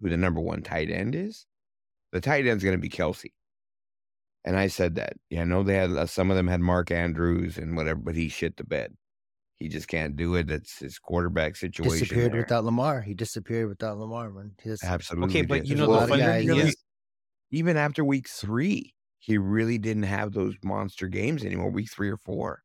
who 0.00 0.08
the 0.08 0.16
number 0.16 0.40
one 0.40 0.62
tight 0.62 0.90
end 0.90 1.14
is. 1.14 1.46
The 2.12 2.20
tight 2.20 2.46
end's 2.46 2.64
going 2.64 2.76
to 2.76 2.80
be 2.80 2.88
Kelce. 2.88 3.32
And 4.44 4.56
I 4.56 4.66
said 4.66 4.96
that. 4.96 5.14
Yeah, 5.30 5.42
I 5.42 5.44
know 5.44 5.62
they 5.62 5.76
had 5.76 5.90
uh, 5.92 6.06
some 6.06 6.30
of 6.30 6.36
them 6.36 6.48
had 6.48 6.60
Mark 6.60 6.90
Andrews 6.90 7.58
and 7.58 7.76
whatever, 7.76 8.00
but 8.00 8.16
he 8.16 8.28
shit 8.28 8.56
the 8.56 8.64
bed. 8.64 8.94
He 9.62 9.68
just 9.68 9.86
can't 9.86 10.16
do 10.16 10.34
it. 10.34 10.48
That's 10.48 10.80
his 10.80 10.98
quarterback 10.98 11.54
situation. 11.54 12.00
Disappeared 12.00 12.32
there. 12.32 12.40
without 12.40 12.64
Lamar. 12.64 13.00
He 13.00 13.14
disappeared 13.14 13.68
without 13.68 13.96
Lamar, 13.96 14.28
man. 14.28 14.56
Absolutely. 14.82 15.28
Okay, 15.28 15.46
but 15.46 15.66
you 15.66 15.76
know 15.76 16.00
the 16.00 16.08
funny 16.08 16.24
thing 16.24 16.56
is, 16.56 16.76
even 17.52 17.76
after 17.76 18.04
week 18.04 18.28
three, 18.28 18.92
he 19.20 19.38
really 19.38 19.78
didn't 19.78 20.02
have 20.02 20.32
those 20.32 20.56
monster 20.64 21.06
games 21.06 21.44
anymore. 21.44 21.70
Week 21.70 21.88
three 21.88 22.10
or 22.10 22.16
four. 22.16 22.64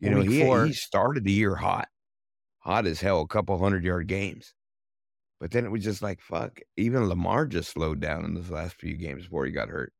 You 0.00 0.10
know, 0.10 0.20
he 0.20 0.42
four. 0.42 0.66
he 0.66 0.74
started 0.74 1.24
the 1.24 1.32
year 1.32 1.54
hot, 1.54 1.88
hot 2.58 2.86
as 2.86 3.00
hell, 3.00 3.22
a 3.22 3.26
couple 3.26 3.58
hundred 3.58 3.82
yard 3.82 4.06
games. 4.06 4.52
But 5.40 5.50
then 5.50 5.64
it 5.64 5.70
was 5.70 5.82
just 5.82 6.02
like 6.02 6.20
fuck. 6.20 6.60
Even 6.76 7.08
Lamar 7.08 7.46
just 7.46 7.70
slowed 7.70 8.00
down 8.00 8.26
in 8.26 8.34
those 8.34 8.50
last 8.50 8.76
few 8.76 8.98
games 8.98 9.22
before 9.22 9.46
he 9.46 9.52
got 9.52 9.70
hurt. 9.70 9.94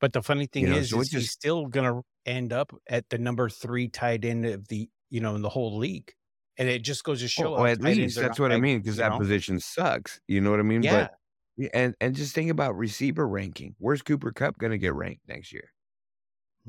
But 0.00 0.12
the 0.12 0.22
funny 0.22 0.46
thing 0.46 0.64
You 0.64 0.70
know, 0.70 0.76
is, 0.78 0.90
so 0.90 0.98
it 0.98 1.02
is 1.02 1.12
he's 1.12 1.30
still 1.30 1.66
gonna 1.66 2.02
end 2.26 2.52
up 2.52 2.74
at 2.88 3.08
the 3.10 3.18
number 3.18 3.48
three 3.48 3.86
tight 3.88 4.24
end 4.24 4.44
of 4.44 4.66
the 4.66 4.88
you 5.14 5.20
know 5.20 5.34
in 5.36 5.42
the 5.42 5.48
whole 5.48 5.78
league, 5.78 6.12
and 6.58 6.68
it 6.68 6.82
just 6.82 7.04
goes 7.04 7.20
to 7.20 7.28
show. 7.28 7.56
How 7.56 7.64
at 7.66 7.80
least 7.80 8.16
that's 8.20 8.38
what 8.38 8.52
I 8.52 8.56
mean 8.58 8.80
because 8.80 8.96
that 8.98 9.10
know? 9.10 9.18
position 9.18 9.60
sucks. 9.60 10.20
You 10.28 10.40
know 10.40 10.50
what 10.50 10.60
I 10.60 10.64
mean? 10.64 10.82
Yeah, 10.82 11.08
But 11.08 11.70
and 11.72 11.94
and 12.00 12.14
just 12.14 12.34
think 12.34 12.50
about 12.50 12.76
receiver 12.76 13.26
ranking. 13.28 13.76
Where's 13.78 14.02
Cooper 14.02 14.32
Kupp 14.32 14.58
going 14.58 14.72
to 14.72 14.78
get 14.78 14.94
ranked 14.94 15.28
next 15.28 15.52
year? 15.52 15.70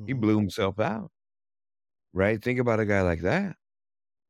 He 0.05 0.13
Mhm. 0.13 0.21
blew 0.21 0.37
himself 0.37 0.79
out, 0.79 1.11
right? 2.13 2.41
Think 2.41 2.59
about 2.59 2.79
a 2.79 2.85
guy 2.85 3.01
like 3.01 3.21
that. 3.21 3.55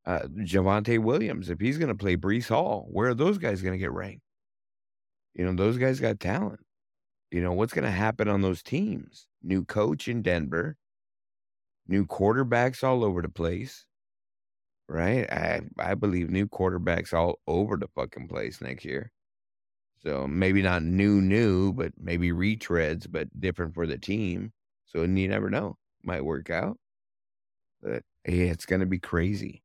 Uh, 0.06 0.22
Javonte 0.40 1.00
Williams, 1.04 1.50
if 1.50 1.60
he's 1.60 1.78
going 1.80 1.90
to 1.90 1.96
play 1.96 2.18
Breece 2.18 2.50
Hall, 2.50 2.88
where 2.92 3.10
are 3.10 3.16
those 3.16 3.40
guys 3.40 3.62
going 3.62 3.74
to 3.74 3.80
get 3.80 3.92
ranked? 3.94 4.24
You 5.36 5.46
know, 5.46 5.54
those 5.54 5.78
guys 5.78 6.00
got 6.00 6.20
talent. 6.20 6.66
You 7.32 7.42
know, 7.42 7.54
what's 7.54 7.74
going 7.74 7.86
to 7.86 7.92
happen 7.92 8.28
on 8.30 8.42
those 8.42 8.64
teams? 8.64 9.28
New 9.44 9.66
coach 9.66 10.08
in 10.08 10.24
Denver, 10.24 10.78
new 11.88 12.06
quarterbacks 12.06 12.84
all 12.84 13.04
over 13.04 13.22
the 13.22 13.30
place, 13.30 13.86
right? 14.88 15.32
I, 15.32 15.60
mm-hmm. 15.62 15.68
I 15.80 15.96
believe 15.96 16.30
new 16.30 16.48
quarterbacks 16.48 17.14
all 17.14 17.40
over 17.48 17.78
the 17.78 17.88
fucking 17.96 18.28
place 18.28 18.62
next 18.62 18.86
year. 18.86 19.12
So 20.04 20.28
maybe 20.28 20.62
not 20.62 20.84
new, 20.84 21.22
new, 21.22 21.74
but 21.74 21.94
maybe 21.98 22.32
retreads, 22.32 23.08
but 23.10 23.28
different 23.40 23.74
for 23.74 23.88
the 23.88 23.98
team. 23.98 24.54
So 24.86 25.02
you 25.02 25.28
never 25.28 25.50
know. 25.50 25.78
Might 26.04 26.24
work 26.24 26.50
out. 26.50 26.78
But 27.82 28.04
yeah, 28.28 28.46
it's 28.46 28.68
going 28.68 28.82
to 28.82 28.86
be 28.86 29.00
crazy. 29.00 29.64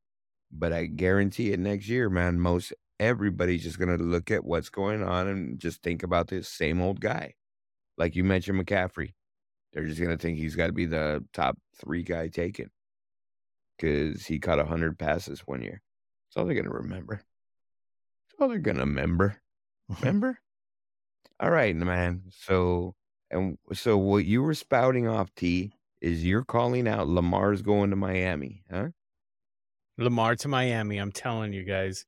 But 0.50 0.73
I 0.73 0.87
guarantee 0.87 1.53
it 1.53 1.61
next 1.61 1.89
year, 1.89 2.09
man, 2.09 2.41
most 2.41 2.73
everybody's 2.99 3.62
just 3.62 3.79
going 3.79 3.97
to 3.97 4.03
look 4.03 4.31
at 4.31 4.45
what's 4.45 4.71
going 4.71 5.03
on 5.03 5.29
and 5.29 5.59
just 5.59 5.83
think 5.83 6.03
about 6.03 6.29
this 6.29 6.49
same 6.49 6.81
old 6.81 7.00
guy. 7.00 7.35
Like 7.99 8.17
you 8.17 8.25
mentioned, 8.25 8.59
McCaffrey. 8.59 9.12
They're 9.73 9.87
just 9.87 10.00
going 10.00 10.17
to 10.17 10.21
think 10.21 10.39
he's 10.39 10.57
got 10.57 10.67
to 10.67 10.73
be 10.73 10.87
the 10.87 11.25
top 11.33 11.57
three 11.77 12.03
guy 12.03 12.29
taken 12.29 12.71
because 13.80 14.26
he 14.26 14.38
caught 14.38 14.58
100 14.58 14.99
passes 14.99 15.40
one 15.40 15.62
year. 15.62 15.80
That's 16.28 16.37
all 16.37 16.44
they're 16.44 16.54
going 16.54 16.66
to 16.66 16.70
remember. 16.70 17.16
That's 17.16 18.40
all 18.40 18.49
they're 18.49 18.58
going 18.58 18.76
to 18.76 18.84
remember. 18.84 19.37
Remember? 20.00 20.38
All 21.40 21.50
right, 21.50 21.75
man. 21.75 22.25
So, 22.44 22.94
and 23.30 23.56
so 23.72 23.96
what 23.96 24.26
you 24.26 24.42
were 24.42 24.52
spouting 24.52 25.08
off, 25.08 25.34
T, 25.34 25.72
is 26.02 26.22
you're 26.22 26.44
calling 26.44 26.87
out 26.87 27.08
Lamar's 27.08 27.62
going 27.62 27.88
to 27.90 27.96
Miami, 27.96 28.62
huh? 28.70 28.88
Lamar 29.96 30.37
to 30.37 30.49
Miami. 30.49 30.99
I'm 30.99 31.12
telling 31.12 31.54
you 31.54 31.64
guys, 31.64 32.04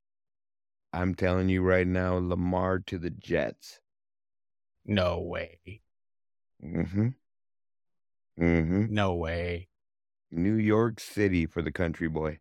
I'm 0.92 1.14
telling 1.14 1.48
you 1.48 1.62
right 1.62 1.86
now, 1.86 2.18
Lamar 2.18 2.80
to 2.80 2.98
the 2.98 3.08
Jets. 3.10 3.80
no 4.84 5.20
way, 5.20 5.80
Mm-hmm. 6.62 7.08
Mm-hmm. 8.38 8.84
no 8.94 9.14
way. 9.14 9.68
New 10.32 10.54
York 10.54 10.98
City 10.98 11.46
for 11.46 11.62
the 11.62 11.70
country 11.72 12.08
boy. 12.08 12.38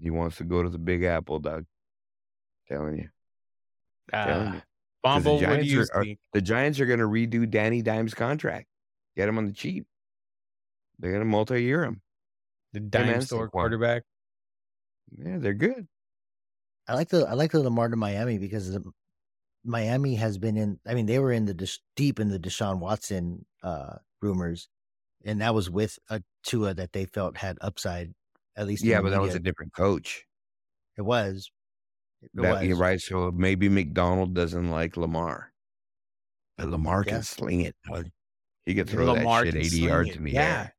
He 0.00 0.10
wants 0.10 0.36
to 0.38 0.44
go 0.44 0.62
to 0.62 0.68
the 0.68 0.78
Big 0.78 1.02
Apple, 1.04 1.38
dog. 1.38 1.66
Telling 2.68 2.96
you. 2.98 3.08
Telling 4.10 4.48
Uh, 4.48 4.52
you. 4.54 4.60
'Cause 4.60 4.62
Bombo, 5.24 5.32
what 5.34 5.40
do 5.40 5.46
Giants 5.46 5.68
you 5.70 5.80
are- 5.80 5.86
are- 5.94 6.04
think? 6.04 6.18
The 6.32 6.40
Giants 6.40 6.80
are 6.80 6.86
going 6.86 6.98
to 6.98 7.04
redo 7.06 7.48
Danny 7.48 7.82
Dimes' 7.82 8.14
contract. 8.14 8.68
Get 9.16 9.28
him 9.28 9.38
on 9.38 9.46
the 9.46 9.52
cheap. 9.52 9.86
They're 10.98 11.12
going 11.12 11.22
to 11.22 11.28
multi-year 11.28 11.84
him. 11.84 12.02
The 12.72 12.80
man, 12.80 12.90
dime 12.90 13.22
store 13.22 13.48
quarterback. 13.48 14.02
Yeah, 15.16 15.38
they're 15.38 15.54
good. 15.54 15.88
I 16.86 16.94
like 16.94 17.08
the 17.08 17.26
I 17.26 17.34
like 17.34 17.52
the 17.52 17.60
Lamar 17.60 17.88
to 17.88 17.96
Miami 17.96 18.38
because 18.38 18.70
the, 18.72 18.82
Miami 19.64 20.14
has 20.16 20.38
been 20.38 20.56
in. 20.56 20.80
I 20.86 20.94
mean, 20.94 21.06
they 21.06 21.18
were 21.18 21.32
in 21.32 21.44
the 21.46 21.78
deep 21.96 22.18
in 22.20 22.28
the 22.28 22.38
Deshaun 22.38 22.78
Watson 22.80 23.44
uh, 23.62 23.98
rumors, 24.20 24.68
and 25.24 25.40
that 25.40 25.54
was 25.54 25.70
with 25.70 25.98
a 26.10 26.22
Tua 26.44 26.74
that 26.74 26.92
they 26.92 27.06
felt 27.06 27.36
had 27.36 27.58
upside. 27.60 28.12
At 28.56 28.66
least, 28.66 28.84
Yeah, 28.84 29.00
but 29.02 29.10
that 29.10 29.20
was 29.20 29.34
a 29.34 29.40
different 29.40 29.72
coach. 29.74 30.24
it 30.96 31.02
was. 31.02 31.50
It 32.22 32.30
That, 32.34 32.62
you're 32.64 32.76
was. 32.76 32.80
right. 32.80 33.00
So 33.00 33.30
maybe 33.30 33.68
McDonald 33.68 34.34
doesn't 34.34 34.70
like 34.70 34.96
Lamar, 34.96 35.52
but 36.56 36.68
Lamar 36.68 37.04
Yeah. 37.04 37.12
can 37.14 37.22
sling 37.22 37.60
it. 37.62 37.76
He 38.66 38.74
could 38.74 38.88
Yeah, 38.88 38.94
throw 38.94 39.06
Lamar 39.14 39.44
that 39.44 39.52
shit 39.52 39.56
80 39.56 39.78
sling 39.78 39.88
yards 39.88 40.08
it, 40.10 40.16
in 40.16 40.24
the 40.24 40.32
yeah. 40.32 40.40
air. 40.40 40.74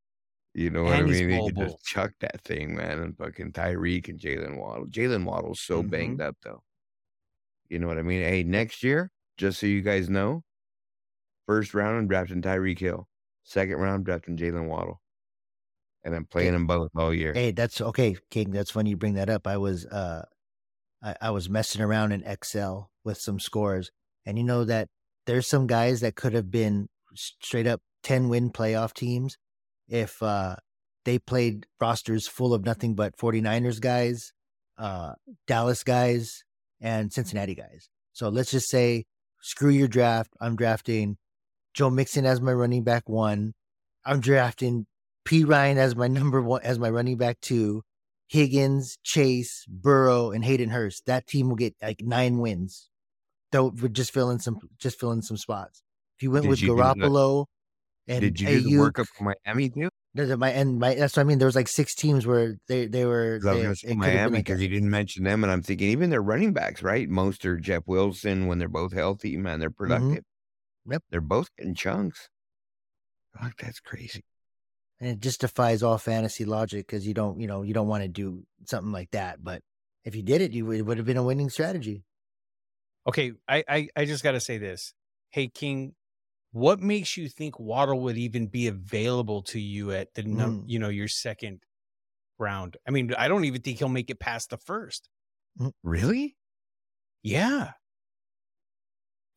You 0.54 0.70
know 0.70 0.84
what 0.84 0.94
I 0.94 1.02
And 1.02 1.10
mean? 1.10 1.30
He 1.30 1.42
could 1.44 1.56
just 1.56 1.80
chuck 1.84 2.12
that 2.20 2.42
thing, 2.42 2.76
man. 2.76 3.00
And 3.00 3.16
fucking 3.16 3.52
Tyreek 3.52 4.08
and 4.08 4.18
Jaylen 4.18 4.58
Waddle. 4.58 4.86
Jaylen 4.88 5.24
Waddle's 5.24 5.60
so 5.62 5.82
Mhm. 5.82 5.90
banged 5.90 6.20
up, 6.22 6.36
though. 6.42 6.64
You 7.68 7.78
know 7.78 7.86
what 7.86 7.98
I 7.98 8.02
mean? 8.02 8.22
Hey, 8.22 8.42
next 8.42 8.82
year, 8.82 9.10
just 9.38 9.60
so 9.60 9.66
you 9.66 9.80
guys 9.82 10.10
know, 10.10 10.44
first 11.46 11.74
round 11.74 11.98
I'm 11.98 12.08
drafting 12.08 12.40
Tyreek 12.42 12.78
Hill. 12.78 13.08
Second 13.44 13.76
round, 13.76 14.04
drafting 14.04 14.36
Jaylen 14.36 14.68
Waddle. 14.68 15.00
And 16.04 16.14
I'm 16.14 16.24
playing 16.24 16.52
them 16.52 16.66
both 16.66 16.90
all 16.96 17.12
year. 17.12 17.34
Hey, 17.34 17.50
that's 17.52 17.80
okay, 17.80 18.16
King. 18.30 18.50
That's 18.50 18.70
funny 18.70 18.90
you 18.90 18.96
bring 18.96 19.14
that 19.14 19.28
up. 19.28 19.46
I 19.46 19.58
was 19.58 19.84
uh, 19.84 20.24
I, 21.02 21.14
I 21.20 21.30
was 21.30 21.50
messing 21.50 21.82
around 21.82 22.12
in 22.12 22.22
Excel 22.24 22.90
with 23.04 23.18
some 23.18 23.38
scores, 23.38 23.90
and 24.24 24.38
you 24.38 24.44
know 24.44 24.64
that 24.64 24.88
there's 25.26 25.46
some 25.46 25.66
guys 25.66 26.00
that 26.00 26.16
could 26.16 26.32
have 26.32 26.50
been 26.50 26.88
straight 27.14 27.66
up 27.66 27.82
ten 28.02 28.28
win 28.28 28.50
playoff 28.50 28.94
teams 28.94 29.36
if 29.88 30.22
uh 30.22 30.56
they 31.04 31.18
played 31.18 31.66
rosters 31.80 32.26
full 32.28 32.54
of 32.54 32.64
nothing 32.64 32.94
but 32.94 33.16
49ers 33.16 33.80
guys, 33.80 34.32
uh 34.78 35.12
Dallas 35.46 35.82
guys, 35.82 36.44
and 36.80 37.12
Cincinnati 37.12 37.54
guys. 37.54 37.88
So 38.12 38.28
let's 38.28 38.50
just 38.50 38.68
say, 38.68 39.04
screw 39.42 39.70
your 39.70 39.88
draft. 39.88 40.32
I'm 40.40 40.56
drafting 40.56 41.16
Joe 41.74 41.90
Mixon 41.90 42.26
as 42.26 42.40
my 42.40 42.52
running 42.52 42.82
back 42.84 43.08
one. 43.08 43.54
I'm 44.04 44.20
drafting 44.20 44.86
P 45.24 45.44
Ryan 45.44 45.78
as 45.78 45.94
my 45.94 46.08
number 46.18 46.40
one 46.42 46.62
as 46.62 46.78
my 46.78 46.90
running 46.90 47.16
back 47.16 47.40
two, 47.40 47.82
Higgins, 48.28 48.98
Chase, 49.04 49.64
Burrow, 49.68 50.30
and 50.30 50.44
Hayden 50.44 50.70
Hurst. 50.70 51.06
That 51.06 51.26
team 51.26 51.48
will 51.48 51.56
get 51.56 51.74
like 51.82 52.02
nine 52.02 52.38
wins. 52.38 52.88
Though 53.52 53.68
would 53.68 53.94
just 53.94 54.12
fill 54.12 54.30
in 54.30 54.38
some 54.38 54.58
just 54.78 54.98
fill 54.98 55.12
in 55.12 55.22
some 55.22 55.36
spots. 55.36 55.82
If 56.18 56.22
you 56.22 56.30
went 56.30 56.44
Did 56.44 56.50
with 56.50 56.62
you 56.62 56.68
do 56.68 56.76
the- 56.76 56.82
Garoppolo 56.82 57.46
and 58.06 58.20
Did 58.20 58.40
you 58.40 58.46
do 58.46 58.60
the 58.60 58.70
Aiyuk, 58.70 58.92
workup 58.92 59.06
for 59.16 59.34
Miami, 59.46 59.70
too? 59.70 59.88
my 60.36 60.50
and 60.50 60.78
my 60.80 60.94
that's 60.94 61.16
what 61.16 61.22
I 61.22 61.24
mean. 61.24 61.38
There 61.38 61.46
was 61.46 61.54
like 61.54 61.68
six 61.68 61.94
teams 61.94 62.26
where 62.26 62.56
they 62.66 62.86
they 62.86 63.04
were 63.04 63.38
they, 63.42 63.60
it 63.60 63.68
to 63.68 63.76
say 63.76 63.88
could 63.88 63.96
have 63.96 64.00
been 64.00 64.14
Miami 64.16 64.38
because 64.38 64.58
that. 64.58 64.64
you 64.64 64.68
didn't 64.68 64.90
mention 64.90 65.24
them, 65.24 65.44
and 65.44 65.52
I'm 65.52 65.62
thinking 65.62 65.88
even 65.90 66.10
their 66.10 66.22
running 66.22 66.52
backs, 66.52 66.82
right? 66.82 67.08
Mostert, 67.08 67.60
Jeff 67.60 67.84
Wilson, 67.86 68.46
when 68.48 68.58
they're 68.58 68.68
both 68.68 68.92
healthy, 68.92 69.36
man, 69.36 69.60
they're 69.60 69.70
productive. 69.70 70.08
Mm-hmm. 70.08 70.18
Yep. 70.90 71.02
They're 71.10 71.20
both 71.20 71.48
getting 71.56 71.74
chunks. 71.74 72.28
Fuck, 73.38 73.56
that's 73.60 73.80
crazy. 73.80 74.24
and 75.00 75.08
it 75.10 75.20
just 75.20 75.40
defies 75.40 75.82
all 75.82 75.96
fantasy 75.98 76.44
logic 76.44 76.86
because 76.86 77.06
you 77.06 77.14
don't 77.14 77.40
you 77.40 77.46
know 77.46 77.62
you 77.62 77.72
don't 77.72 77.86
want 77.88 78.02
to 78.02 78.08
do 78.08 78.44
something 78.66 78.92
like 78.92 79.10
that. 79.12 79.42
But 79.42 79.62
if 80.04 80.14
you 80.16 80.22
did 80.22 80.40
it, 80.40 80.52
you 80.52 80.66
would, 80.66 80.78
it 80.78 80.82
would 80.82 80.96
have 80.98 81.06
been 81.06 81.16
a 81.16 81.22
winning 81.22 81.48
strategy. 81.50 82.02
Okay, 83.06 83.32
I, 83.48 83.64
I 83.68 83.88
I 83.96 84.04
just 84.04 84.22
got 84.24 84.32
to 84.32 84.40
say 84.40 84.58
this. 84.58 84.92
Hey 85.30 85.46
King, 85.48 85.94
what 86.52 86.80
makes 86.80 87.16
you 87.16 87.28
think 87.28 87.58
Waddle 87.60 88.00
would 88.00 88.18
even 88.18 88.46
be 88.48 88.66
available 88.66 89.42
to 89.44 89.60
you 89.60 89.92
at 89.92 90.12
the 90.14 90.22
num- 90.24 90.62
Mm. 90.62 90.64
you 90.66 90.78
know 90.80 90.88
your 90.88 91.08
second 91.08 91.60
round? 92.38 92.76
I 92.86 92.90
mean, 92.90 93.14
I 93.16 93.28
don't 93.28 93.44
even 93.44 93.62
think 93.62 93.78
he'll 93.78 93.88
make 93.88 94.10
it 94.10 94.18
past 94.18 94.50
the 94.50 94.56
first. 94.58 95.08
Really? 95.84 96.36
Yeah. 97.22 97.72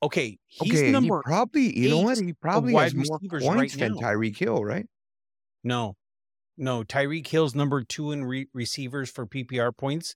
Okay, 0.03 0.37
he's 0.47 0.79
okay, 0.81 0.91
number 0.91 1.17
he 1.17 1.21
probably, 1.23 1.79
you 1.79 1.89
know 1.89 1.99
what? 2.01 2.17
He 2.19 2.33
probably 2.33 2.73
has 2.73 2.93
more 2.93 3.19
receivers 3.21 3.47
right 3.47 3.71
than 3.71 3.93
now. 3.93 3.99
Tyreek 3.99 4.37
Hill, 4.37 4.63
right? 4.63 4.85
no, 5.63 5.95
no. 6.57 6.83
Tyreek 6.83 7.25
Hill's 7.25 7.55
number 7.55 7.83
two 7.83 8.11
in 8.11 8.25
re- 8.25 8.47
receivers 8.53 9.09
for 9.09 9.25
PPR 9.25 9.75
points 9.75 10.15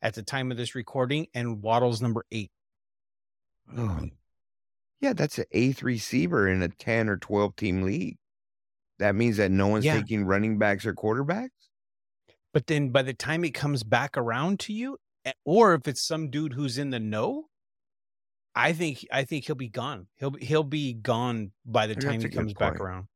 at 0.00 0.14
the 0.14 0.22
time 0.22 0.50
of 0.50 0.56
this 0.56 0.74
recording, 0.74 1.26
and 1.34 1.62
Waddle's 1.62 2.00
number 2.00 2.24
eight. 2.32 2.50
Oh. 3.76 4.00
Yeah, 5.00 5.12
that's 5.12 5.38
an 5.38 5.44
eighth 5.52 5.82
receiver 5.82 6.48
in 6.48 6.62
a 6.62 6.68
10 6.68 7.08
or 7.10 7.18
12 7.18 7.54
team 7.56 7.82
league. 7.82 8.16
That 8.98 9.14
means 9.14 9.36
that 9.36 9.50
no 9.50 9.66
one's 9.68 9.84
Yeah. 9.84 10.00
taking 10.00 10.24
running 10.24 10.58
backs 10.58 10.86
or 10.86 10.94
quarterbacks? 10.94 11.50
But 12.54 12.66
then 12.66 12.88
by 12.88 13.02
the 13.02 13.12
time 13.12 13.44
it 13.44 13.52
comes 13.52 13.82
back 13.82 14.16
around 14.16 14.60
to 14.60 14.72
you, 14.72 14.96
eh, 15.26 15.32
or 15.44 15.74
if 15.74 15.86
it's 15.86 16.06
some 16.06 16.30
dude 16.30 16.54
who's 16.54 16.78
in 16.78 16.88
the 16.90 16.98
know, 16.98 17.48
I 18.56 18.72
think 18.72 19.06
I 19.12 19.24
think 19.24 19.44
he'll 19.44 19.54
be 19.54 19.68
gone. 19.68 20.06
He'll 20.16 20.30
be- 20.30 20.44
he'll 20.44 20.62
be 20.64 20.94
gone 20.94 21.52
by 21.66 21.86
the 21.86 21.94
That's 21.94 22.06
time 22.06 22.20
he 22.20 22.28
good 22.28 22.34
comes 22.36 22.54
back 22.54 22.70
point. 22.72 22.80
around. 22.80 23.06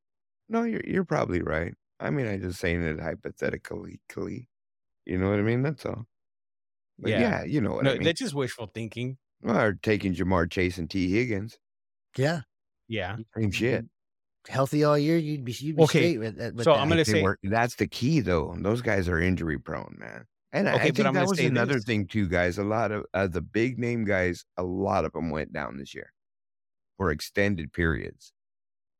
No, 0.48 0.62
you're 0.64 0.83
you're 0.87 1.05
probably 1.05 1.40
right. 1.42 1.74
I 1.98 2.11
mean, 2.11 2.26
I'm 2.26 2.40
just 2.40 2.61
saying 2.61 2.83
it 2.83 3.00
hypothetically. 3.00 4.00
You 5.07 5.18
know 5.18 5.31
what 5.31 5.38
I 5.38 5.42
mean? 5.42 5.62
That's 5.62 5.85
all. 5.87 6.07
But 6.98 7.11
yeah, 7.12 7.20
Yeah. 7.20 7.44
you 7.44 7.61
know 7.61 7.72
what 7.74 7.85
No, 7.85 7.90
I 7.90 7.94
mean. 7.94 8.03
that's 8.05 8.20
just 8.20 8.35
wishful 8.35 8.66
thinking. 8.66 9.16
Well, 9.42 9.59
or 9.59 9.72
taking 9.72 10.14
Ja'Marr 10.14 10.50
Chase 10.50 10.76
and 10.76 10.90
T. 10.90 11.11
Higgins. 11.11 11.59
Yeah, 12.16 12.42
Yeah. 12.88 13.16
Same 13.37 13.50
shit. 13.50 13.87
healthy 14.48 14.85
all 14.85 14.98
year, 14.98 15.16
you'd 15.16 15.44
be 15.44 15.53
you'd 15.53 15.76
be 15.76 15.83
Okay, 15.85 16.12
straight 16.14 16.18
with, 16.18 16.37
with 16.37 16.64
so 16.64 16.72
that. 16.72 16.81
I'm 16.81 16.88
gonna 16.88 17.05
say- 17.05 17.22
were- 17.22 17.38
that's 17.42 17.76
the 17.76 17.87
key 17.87 18.20
though. 18.20 18.55
Those 18.59 18.83
guys 18.83 19.09
are 19.09 19.18
injury 19.20 19.59
prone, 19.59 19.96
man. 19.98 20.26
And 20.52 20.68
I- 20.68 20.74
Okay, 20.74 20.82
I 20.82 20.86
but 20.88 20.96
think 20.96 21.08
I'm 21.08 21.14
that 21.14 21.26
was 21.28 21.38
say 21.38 21.46
another 21.46 21.74
this. 21.74 21.84
thing 21.84 22.06
too, 22.06 22.28
guys. 22.28 22.58
A 22.58 22.64
lot 22.64 22.90
of 22.90 23.04
uh, 23.14 23.26
the 23.28 23.40
big 23.40 23.78
name 23.78 24.04
guys, 24.04 24.44
a 24.56 24.62
lot 24.64 25.04
of 25.04 25.12
them 25.12 25.30
went 25.30 25.52
down 25.52 25.76
this 25.76 25.94
year 25.94 26.12
for 26.96 27.10
extended 27.10 27.72
periods. 27.72 28.32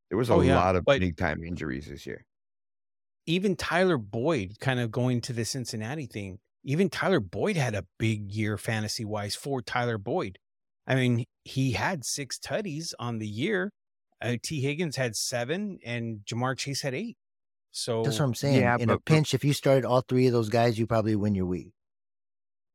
There 0.09 0.17
was 0.17 0.29
a 0.29 0.33
Oh, 0.33 0.41
yeah, 0.41 0.55
lot 0.55 0.75
of 0.75 0.85
but- 0.85 0.99
big 0.99 1.17
time 1.17 1.43
injuries 1.43 1.87
this 1.87 2.05
year. 2.05 2.25
even 3.27 3.55
Tyler 3.55 3.97
Boyd, 3.97 4.59
kind 4.59 4.79
of 4.79 4.91
going 4.91 5.21
to 5.21 5.31
the 5.33 5.45
Cincinnati 5.45 6.05
thing, 6.07 6.39
even 6.63 6.89
Tyler 6.89 7.19
Boyd 7.19 7.55
had 7.55 7.75
a 7.75 7.85
big 7.99 8.31
year 8.31 8.57
fantasy 8.57 9.05
wise 9.05 9.35
for 9.35 9.61
Tyler 9.61 9.97
Boyd. 9.97 10.37
I 10.87 10.95
mean, 10.95 11.25
he 11.43 11.73
had 11.73 12.03
six 12.03 12.39
tutties 12.39 12.93
on 12.99 13.19
the 13.19 13.27
year. 13.27 13.71
Uh, 14.21 14.37
T. 14.43 14.61
Higgins 14.61 14.95
had 14.97 15.15
seven, 15.15 15.79
and 15.85 16.21
Ja'Marr 16.25 16.57
Chase 16.57 16.81
had 16.81 16.93
eight. 16.95 17.17
So 17.71 18.03
That's 18.03 18.19
what 18.19 18.25
I'm 18.25 18.35
saying. 18.35 18.61
Yeah, 18.61 18.75
In 18.79 18.89
a 18.89 18.95
but- 18.95 19.05
pinch, 19.05 19.33
if 19.33 19.43
you 19.45 19.53
started 19.53 19.85
all 19.85 20.01
three 20.01 20.27
of 20.27 20.33
those 20.33 20.49
guys, 20.49 20.77
you 20.77 20.85
probably 20.87 21.15
win 21.15 21.35
your 21.35 21.45
week. 21.45 21.71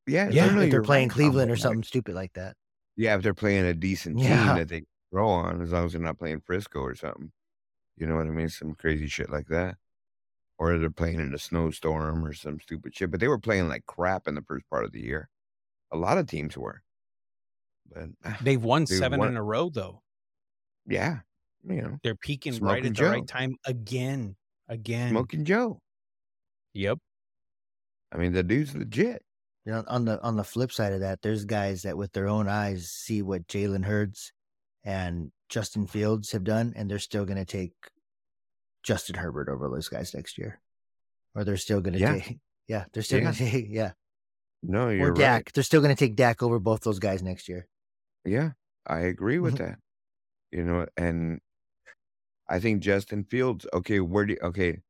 Yeah, 0.06 0.28
Yeah, 0.30 0.58
if 0.60 0.70
they're 0.70 0.82
playing 0.82 1.08
right, 1.08 1.14
Cleveland 1.14 1.48
Bumble. 1.48 1.52
or 1.52 1.56
Like, 1.56 1.62
something 1.62 1.82
stupid 1.82 2.14
like 2.14 2.32
that. 2.34 2.56
Yeah, 2.96 3.16
if 3.16 3.22
they're 3.22 3.34
playing 3.34 3.66
a 3.66 3.74
decent 3.74 4.16
team 4.18 4.26
Yeah. 4.28 4.54
that 4.54 4.68
they 4.68 4.84
throw 5.10 5.28
on, 5.28 5.60
as 5.60 5.72
long 5.72 5.84
as 5.86 5.92
they're 5.92 6.00
not 6.00 6.18
playing 6.18 6.40
Frisco 6.40 6.80
or 6.80 6.94
something. 6.94 7.32
You 7.96 8.06
know 8.06 8.16
what 8.16 8.26
I 8.26 8.30
mean? 8.30 8.48
Some 8.48 8.74
crazy 8.74 9.06
shit 9.08 9.30
like 9.30 9.48
that. 9.48 9.76
Or 10.58 10.78
they're 10.78 10.90
playing 10.90 11.20
in 11.20 11.34
a 11.34 11.38
snowstorm 11.38 12.24
or 12.24 12.32
some 12.32 12.60
stupid 12.60 12.94
shit. 12.94 13.10
But 13.10 13.20
they 13.20 13.28
were 13.28 13.38
playing 13.38 13.68
like 13.68 13.84
crap 13.86 14.26
in 14.28 14.34
the 14.34 14.42
first 14.42 14.68
part 14.70 14.84
of 14.84 14.92
the 14.92 15.00
year. 15.00 15.28
A 15.92 15.96
lot 15.96 16.16
of 16.18 16.26
teams 16.26 16.56
were. 16.56 16.82
But 17.92 18.10
they've 18.42 18.62
won 18.62 18.84
Dude, 18.84 18.98
seven 18.98 19.18
what- 19.18 19.28
in 19.28 19.36
a 19.36 19.42
row, 19.42 19.68
though. 19.68 20.02
yeah, 20.86 21.18
you 21.68 21.82
know, 21.82 21.98
They're 22.02 22.14
peaking 22.14 22.58
right 22.60 22.78
at 22.78 22.84
the 22.84 22.90
Joe. 22.90 23.10
right 23.10 23.26
time 23.26 23.56
again. 23.64 24.36
Again. 24.68 25.10
Smoking 25.10 25.44
Joe. 25.44 25.78
Yep. 26.74 26.98
I 28.12 28.16
mean, 28.18 28.32
the 28.32 28.42
dude's 28.42 28.74
legit. 28.74 29.22
You 29.64 29.72
know, 29.72 29.84
on 29.88 30.04
the 30.04 30.22
on 30.22 30.36
the 30.36 30.44
flip 30.44 30.70
side 30.70 30.92
of 30.92 31.00
that, 31.00 31.22
there's 31.22 31.44
guys 31.44 31.82
that 31.82 31.96
with 31.96 32.12
their 32.12 32.28
own 32.28 32.48
eyes 32.48 32.90
see 32.90 33.20
what 33.22 33.48
Jalen 33.48 33.84
Hurts 33.84 34.32
and 34.84 35.32
Justin 35.48 35.86
Fields 35.88 36.30
have 36.32 36.44
done, 36.44 36.72
and 36.76 36.88
they're 36.90 36.98
still 37.00 37.24
going 37.24 37.38
to 37.38 37.44
take 37.44 37.72
Justin 38.84 39.16
Herbert 39.16 39.48
over 39.48 39.68
those 39.68 39.88
guys 39.88 40.14
next 40.14 40.38
year, 40.38 40.60
or 41.34 41.42
they're 41.44 41.56
still 41.56 41.80
going 41.80 41.94
to 41.94 41.98
Yeah. 42.00 42.18
take 42.20 42.38
yeah, 42.68 42.84
they're 42.92 43.02
still 43.02 43.18
Yeah. 43.18 43.24
going 43.24 43.34
to 43.36 43.50
take 43.50 43.66
yeah, 43.70 43.92
No, 44.62 44.88
you're 44.90 45.10
or 45.10 45.14
Dak, 45.14 45.32
right. 45.46 45.50
they're 45.54 45.64
still 45.64 45.80
going 45.80 45.94
to 45.94 45.98
take 45.98 46.14
Dak 46.16 46.42
over 46.44 46.60
both 46.60 46.82
those 46.82 47.00
guys 47.00 47.22
next 47.22 47.48
year. 47.48 47.66
Yeah, 48.24 48.52
I 48.86 49.00
agree 49.00 49.40
with 49.40 49.54
Mhm. 49.54 49.58
that. 49.58 49.78
You 50.52 50.62
know, 50.62 50.86
and 50.96 51.40
I 52.48 52.60
think 52.60 52.80
Justin 52.82 53.24
Fields. 53.24 53.66
Okay, 53.72 54.00
where 54.00 54.26
do? 54.26 54.36
Okay, 54.42 54.80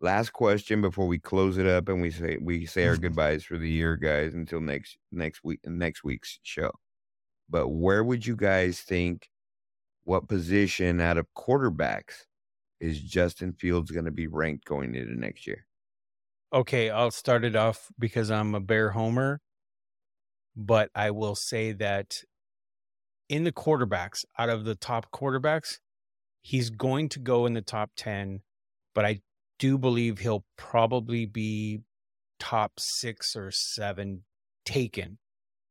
last 0.00 0.32
question 0.32 0.80
before 0.80 1.06
we 1.06 1.18
close 1.18 1.58
it 1.58 1.66
up 1.66 1.88
and 1.88 2.00
we 2.02 2.10
say 2.10 2.38
we 2.40 2.66
say 2.66 2.86
our 2.86 2.96
goodbyes 2.98 3.44
for 3.44 3.58
the 3.58 3.70
year, 3.70 3.96
guys, 3.96 4.34
until 4.34 4.60
next 4.60 4.98
next 5.12 5.42
week 5.44 5.60
next 5.64 6.04
week's 6.04 6.38
show. 6.42 6.70
But 7.48 7.68
where 7.68 8.04
would 8.04 8.26
you 8.26 8.36
guys 8.36 8.80
think? 8.80 9.28
What 10.04 10.26
position 10.26 11.02
out 11.02 11.18
of 11.18 11.26
quarterbacks 11.36 12.24
is 12.80 12.98
Justin 12.98 13.52
Fields 13.52 13.90
going 13.90 14.06
to 14.06 14.10
be 14.10 14.26
ranked 14.26 14.64
going 14.64 14.94
into 14.94 15.14
next 15.14 15.46
year? 15.46 15.66
Okay, 16.50 16.88
I'll 16.88 17.10
start 17.10 17.44
it 17.44 17.54
off 17.54 17.88
because 17.98 18.30
I'm 18.30 18.54
a 18.54 18.60
Bear 18.60 18.90
Homer, 18.90 19.42
but 20.56 20.90
I 20.94 21.10
will 21.10 21.34
say 21.34 21.72
that 21.72 22.22
in 23.28 23.44
the 23.44 23.52
quarterbacks, 23.52 24.24
out 24.38 24.48
of 24.48 24.64
the 24.64 24.74
top 24.74 25.10
quarterbacks, 25.12 25.76
he's 26.48 26.70
going 26.70 27.10
to 27.10 27.18
go 27.18 27.44
in 27.44 27.52
the 27.52 27.60
top 27.60 27.90
10, 27.98 28.40
but 28.94 29.04
I 29.04 29.20
do 29.58 29.76
believe 29.76 30.18
he'll 30.18 30.46
probably 30.56 31.26
be 31.26 31.80
top 32.40 32.80
six 32.80 33.36
or 33.36 33.50
seven 33.50 34.22
taken. 34.64 35.18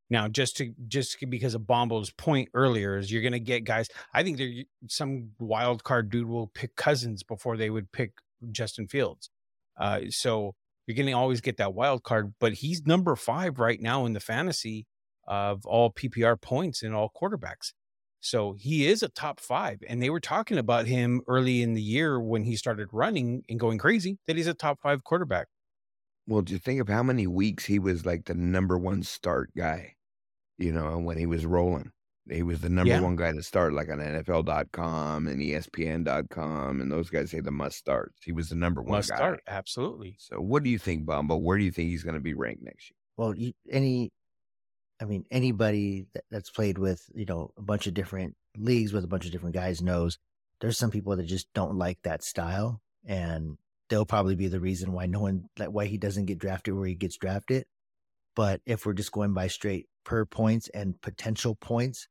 Now, 0.07 0.27
just 0.27 0.55
to 0.57 0.75
just 0.87 1.17
because 1.29 1.55
of 1.55 1.65
Bomble's 1.65 2.11
point 2.11 2.49
earlier, 2.53 2.95
is 2.95 3.11
you're 3.11 3.23
going 3.23 3.31
to 3.31 3.39
get 3.39 3.63
guys. 3.63 3.89
I 4.13 4.21
think 4.21 4.37
there 4.37 4.51
some 4.87 5.31
wild 5.39 5.83
card 5.83 6.11
dude 6.11 6.27
will 6.27 6.47
pick 6.47 6.75
Cousins 6.75 7.23
before 7.23 7.57
they 7.57 7.71
would 7.71 7.91
pick 7.91 8.11
Justin 8.51 8.87
Fields. 8.87 9.31
Uh, 9.79 10.01
so 10.09 10.53
you're 10.85 10.95
going 10.95 11.07
to 11.07 11.13
always 11.13 11.41
get 11.41 11.57
that 11.57 11.73
wild 11.73 12.03
card, 12.03 12.35
but 12.39 12.53
he's 12.53 12.85
number 12.85 13.15
five 13.15 13.57
right 13.57 13.81
now 13.81 14.05
in 14.05 14.13
the 14.13 14.19
fantasy 14.19 14.85
of 15.27 15.65
all 15.65 15.91
PPR 15.91 16.39
points 16.39 16.83
in 16.83 16.93
all 16.93 17.11
quarterbacks. 17.19 17.73
So 18.19 18.53
he 18.59 18.87
is 18.87 19.03
a 19.03 19.09
top 19.09 19.39
five. 19.39 19.79
And 19.87 20.01
they 20.01 20.09
were 20.09 20.19
talking 20.19 20.57
about 20.57 20.87
him 20.87 21.21
early 21.27 21.61
in 21.61 21.73
the 21.75 21.81
year 21.81 22.19
when 22.19 22.43
he 22.43 22.55
started 22.55 22.87
running 22.91 23.43
and 23.49 23.59
going 23.59 23.77
crazy 23.77 24.17
that 24.27 24.35
he's 24.37 24.47
a 24.47 24.53
top 24.53 24.79
five 24.81 25.03
quarterback. 25.03 25.47
Well, 26.27 26.41
just 26.41 26.63
think 26.63 26.81
of 26.81 26.89
how 26.89 27.03
many 27.03 27.25
weeks 27.27 27.63
he 27.65 27.79
was 27.79 28.05
like 28.05 28.25
the 28.25 28.33
number 28.33 28.77
one 28.77 29.03
start 29.03 29.51
guy, 29.55 29.95
you 30.57 30.73
know, 30.73 30.97
when 30.97 31.17
he 31.17 31.25
was 31.25 31.45
rolling. 31.45 31.91
He 32.29 32.43
was 32.43 32.59
the 32.59 32.67
number 32.69 32.91
Yeah. 32.93 32.99
one 32.99 33.15
guy 33.15 33.31
to 33.31 33.41
start, 33.41 33.71
like 33.71 33.87
on 33.89 33.99
NFL.com 33.99 35.27
and 35.27 35.41
ESPN.com, 35.41 36.81
and 36.81 36.91
those 36.91 37.09
guys 37.09 37.31
say 37.31 37.39
the 37.39 37.51
must 37.51 37.77
starts. 37.77 38.21
He 38.23 38.33
was 38.33 38.49
the 38.49 38.55
number 38.55 38.81
one 38.81 38.91
Must 38.91 39.09
guy. 39.09 39.15
start. 39.15 39.39
Absolutely. 39.47 40.17
So, 40.19 40.41
what 40.41 40.63
do 40.63 40.69
you 40.69 40.77
think, 40.77 41.05
Bumbo? 41.05 41.37
Where 41.37 41.57
do 41.57 41.63
you 41.63 41.71
think 41.71 41.89
he's 41.89 42.03
going 42.03 42.15
to 42.15 42.19
be 42.21 42.33
ranked 42.33 42.63
next 42.63 42.89
year? 42.91 42.97
Well, 43.15 43.33
any, 43.71 44.11
I 45.01 45.05
mean, 45.05 45.25
anybody 45.29 46.07
that, 46.13 46.23
that's 46.31 46.49
played 46.49 46.77
with 46.77 47.03
you 47.13 47.25
know 47.25 47.51
a 47.57 47.61
bunch 47.61 47.87
of 47.87 47.93
different 47.93 48.35
leagues 48.57 48.93
with 48.93 49.03
a 49.03 49.07
bunch 49.07 49.25
of 49.25 49.31
different 49.31 49.55
guys 49.55 49.81
knows 49.81 50.17
there's 50.59 50.77
some 50.77 50.91
people 50.91 51.15
that 51.15 51.25
just 51.25 51.47
don't 51.53 51.77
like 51.77 51.99
that 52.03 52.23
style, 52.23 52.81
and 53.05 53.57
they'll 53.89 54.05
probably 54.05 54.35
be 54.35 54.47
the 54.47 54.59
reason 54.59 54.93
why 54.93 55.05
no 55.05 55.19
one 55.19 55.45
that 55.57 55.73
why 55.73 55.85
he 55.85 55.97
doesn't 55.97 56.25
get 56.25 56.39
drafted 56.39 56.73
where 56.73 56.87
he 56.87 56.95
gets 56.95 57.17
drafted. 57.17 57.65
But 58.35 58.61
if 58.65 58.85
we're 58.85 58.93
just 58.93 59.11
going 59.11 59.33
by 59.33 59.47
straight 59.47 59.87
per 60.03 60.25
points 60.25 60.69
and 60.69 60.99
potential 61.01 61.55
points, 61.55 62.07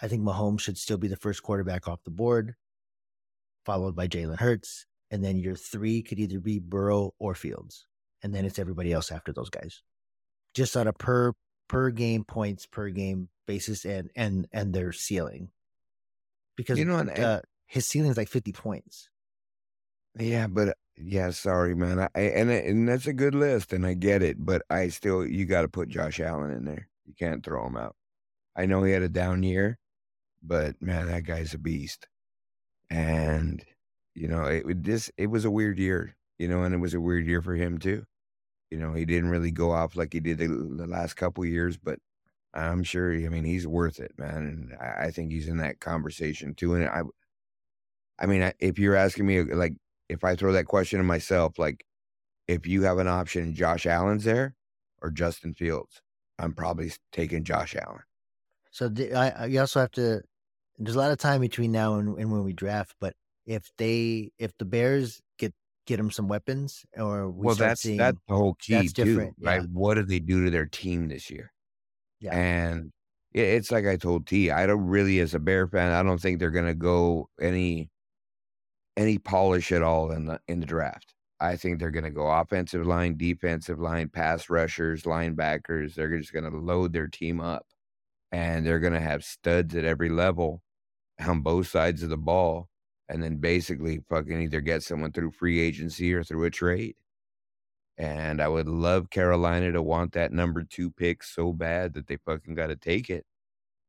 I 0.00 0.08
think 0.08 0.22
Mahomes 0.22 0.60
should 0.60 0.78
still 0.78 0.98
be 0.98 1.08
the 1.08 1.16
first 1.16 1.42
quarterback 1.42 1.88
off 1.88 2.04
the 2.04 2.10
board, 2.10 2.54
followed 3.64 3.94
by 3.96 4.08
Jalen 4.08 4.40
Hurts, 4.40 4.86
and 5.10 5.24
then 5.24 5.38
your 5.38 5.54
three 5.54 6.02
could 6.02 6.18
either 6.18 6.40
be 6.40 6.58
Burrow 6.58 7.14
or 7.18 7.34
Fields, 7.34 7.86
and 8.22 8.34
then 8.34 8.44
it's 8.44 8.58
everybody 8.58 8.92
else 8.92 9.10
after 9.12 9.32
those 9.32 9.50
guys 9.50 9.82
just 10.54 10.76
on 10.76 10.86
a 10.86 10.92
per 10.92 11.32
per 11.68 11.90
game 11.90 12.24
points 12.24 12.66
per 12.66 12.90
game 12.90 13.28
basis 13.46 13.84
and 13.84 14.10
and 14.16 14.46
and 14.52 14.72
their 14.74 14.92
ceiling 14.92 15.50
because 16.56 16.78
You 16.78 16.84
know, 16.84 16.98
and- 16.98 17.10
uh, 17.10 17.40
his 17.66 17.86
ceiling 17.86 18.10
is 18.10 18.16
like 18.16 18.28
50 18.28 18.52
points 18.52 19.08
Yeah, 20.18 20.46
but 20.46 20.68
uh, 20.68 20.72
yeah, 20.96 21.30
sorry, 21.30 21.74
man. 21.74 21.98
I, 22.00 22.08
and 22.20 22.50
and 22.50 22.88
that's 22.88 23.06
a 23.06 23.12
good 23.14 23.34
list, 23.34 23.72
and 23.72 23.86
I 23.86 23.94
get 23.94 24.22
it, 24.22 24.36
but 24.44 24.62
I 24.68 24.88
still 24.88 25.26
you 25.26 25.46
got 25.46 25.62
to 25.62 25.68
put 25.68 25.88
Josh 25.88 26.20
Allen 26.20 26.50
in 26.50 26.64
there. 26.66 26.88
You 27.06 27.14
can't 27.18 27.42
throw 27.44 27.66
him 27.66 27.76
out. 27.76 27.96
I 28.56 28.66
know 28.66 28.82
he 28.84 28.92
had 28.92 29.02
a 29.02 29.08
down 29.08 29.42
year, 29.42 29.78
but 30.42 30.80
man, 30.82 31.06
that 31.06 31.24
guy's 31.24 31.54
a 31.54 31.58
beast. 31.58 32.08
And 32.90 33.64
you 34.14 34.28
know, 34.28 34.44
it 34.44 34.66
would 34.66 34.84
this 34.84 35.10
it 35.16 35.28
was 35.28 35.44
a 35.46 35.50
weird 35.50 35.78
year, 35.78 36.16
you 36.38 36.48
know, 36.48 36.62
and 36.62 36.74
it 36.74 36.78
was 36.78 36.94
a 36.94 37.00
weird 37.00 37.26
year 37.26 37.42
for 37.42 37.54
him 37.54 37.78
too. 37.78 38.04
You 38.72 38.78
know, 38.78 38.94
he 38.94 39.06
didn't 39.06 39.30
really 39.30 39.52
go 39.52 39.72
off 39.72 39.96
like 39.96 40.14
he 40.14 40.20
did 40.20 40.38
the, 40.38 40.48
the 40.48 40.88
last 40.88 41.14
couple 41.16 41.44
years, 41.46 41.78
but 41.78 42.00
I'm 42.54 42.84
sure. 42.84 43.14
I 43.14 43.28
mean, 43.30 43.44
he's 43.44 43.66
worth 43.68 44.00
it, 44.00 44.12
man, 44.18 44.36
and 44.36 44.74
I, 44.80 45.06
I 45.08 45.12
think 45.12 45.32
he's 45.32 45.48
in 45.48 45.58
that 45.58 45.80
conversation 45.80 46.54
too. 46.54 46.74
And 46.76 46.86
I, 46.88 47.02
I 48.18 48.26
mean, 48.26 48.52
if 48.60 48.78
you're 48.78 48.94
asking 48.96 49.26
me, 49.26 49.40
uh, 49.40 49.44
like, 49.56 49.74
if 50.08 50.24
I 50.24 50.36
throw 50.36 50.52
that 50.52 50.66
question 50.66 50.98
to 50.98 51.04
myself, 51.04 51.58
like, 51.58 51.84
if 52.48 52.66
you 52.66 52.82
have 52.84 52.98
an 52.98 53.08
option, 53.08 53.54
Josh 53.54 53.86
Allen's 53.86 54.24
there 54.24 54.56
or 55.02 55.10
Justin 55.10 55.54
Fields, 55.54 56.02
I'm 56.38 56.54
probably 56.54 56.92
taking 57.12 57.44
Josh 57.44 57.76
Allen. 57.76 58.02
so 58.70 58.90
I- 59.14 59.46
you 59.46 59.60
also 59.60 59.80
have 59.80 59.90
to 59.92 60.22
there's 60.78 60.96
a 60.96 60.98
lot 60.98 61.12
of 61.12 61.18
time 61.18 61.40
between 61.40 61.72
now 61.72 61.96
and, 61.96 62.18
and 62.18 62.32
when 62.32 62.44
we 62.44 62.52
draft 62.52 62.96
but 63.00 63.14
if 63.46 63.70
they 63.78 64.32
if 64.38 64.56
the 64.58 64.64
bears 64.64 65.20
get 65.38 65.54
get 65.92 65.98
them 65.98 66.10
some 66.10 66.26
weapons 66.26 66.86
or 66.96 67.30
we 67.30 67.46
well, 67.46 67.54
that's 67.54 67.82
seeing 67.82 67.98
that's 67.98 68.18
the 68.26 68.34
whole 68.34 68.54
key 68.54 68.74
that's 68.74 68.92
too, 68.94 69.04
different, 69.04 69.36
right? 69.42 69.60
yeah. 69.60 69.66
What 69.72 69.94
do 69.94 70.02
they 70.04 70.20
do 70.20 70.44
to 70.44 70.50
their 70.50 70.64
team 70.64 71.08
this 71.08 71.28
year? 71.28 71.52
Yeah. 72.18 72.34
And 72.34 72.92
it's 73.34 73.70
like 73.70 73.86
I 73.86 73.96
told 73.96 74.26
T, 74.26 74.50
I 74.50 74.66
don't 74.66 74.86
really, 74.86 75.20
as 75.20 75.34
a 75.34 75.38
Bear 75.38 75.66
fan, 75.66 75.92
I 75.92 76.02
don't 76.02 76.20
think 76.20 76.38
they're 76.38 76.50
gonna 76.50 76.74
go 76.74 77.28
any 77.40 77.90
any 78.96 79.18
polish 79.18 79.70
at 79.72 79.82
all 79.82 80.12
in 80.12 80.24
the 80.26 80.40
in 80.48 80.60
the 80.60 80.66
draft. 80.66 81.14
I 81.40 81.56
think 81.56 81.78
they're 81.78 81.90
gonna 81.90 82.10
go 82.10 82.30
offensive 82.30 82.86
line, 82.86 83.16
defensive 83.18 83.78
line, 83.78 84.08
pass 84.08 84.48
rushers, 84.48 85.02
linebackers. 85.02 85.94
They're 85.94 86.16
just 86.16 86.32
gonna 86.32 86.56
load 86.56 86.94
their 86.94 87.08
team 87.08 87.40
up, 87.40 87.66
and 88.30 88.64
they're 88.64 88.80
gonna 88.80 89.00
have 89.00 89.24
studs 89.24 89.74
at 89.74 89.84
every 89.84 90.08
level 90.08 90.62
on 91.20 91.40
both 91.40 91.68
sides 91.68 92.02
of 92.02 92.08
the 92.08 92.16
ball, 92.16 92.68
and 93.12 93.22
then 93.22 93.36
basically 93.36 94.00
fucking 94.08 94.42
either 94.42 94.62
get 94.62 94.82
someone 94.82 95.12
through 95.12 95.30
free 95.32 95.60
agency 95.60 96.14
or 96.14 96.24
through 96.24 96.46
a 96.46 96.50
trade. 96.50 96.96
And 97.98 98.40
I 98.42 98.48
would 98.48 98.68
love 98.68 99.10
Carolina 99.10 99.72
to 99.72 99.82
want 99.82 100.12
that 100.14 100.32
number 100.32 100.64
two 100.64 100.90
pick 100.90 101.22
so 101.22 101.52
bad 101.52 101.94
that 101.94 102.08
they 102.08 102.16
fucking 102.16 102.56
got 102.56 102.68
to 102.68 102.76
take 102.76 103.10
it. 103.10 103.26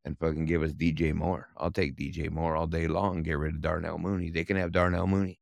and 0.05 0.17
fucking 0.19 0.45
give 0.45 0.61
us 0.63 0.73
DJ 0.73 1.13
Moore. 1.13 1.49
I'll 1.57 1.71
take 1.71 1.95
DJ 1.95 2.29
Moore 2.29 2.55
all 2.55 2.67
day 2.67 2.87
long. 2.87 3.23
Get 3.23 3.37
rid 3.37 3.55
of 3.55 3.61
Darnell 3.61 3.97
Mooney. 3.97 4.29
They 4.29 4.43
can 4.43 4.57
have 4.57 4.71
Darnell 4.71 5.07
Mooney. 5.07 5.39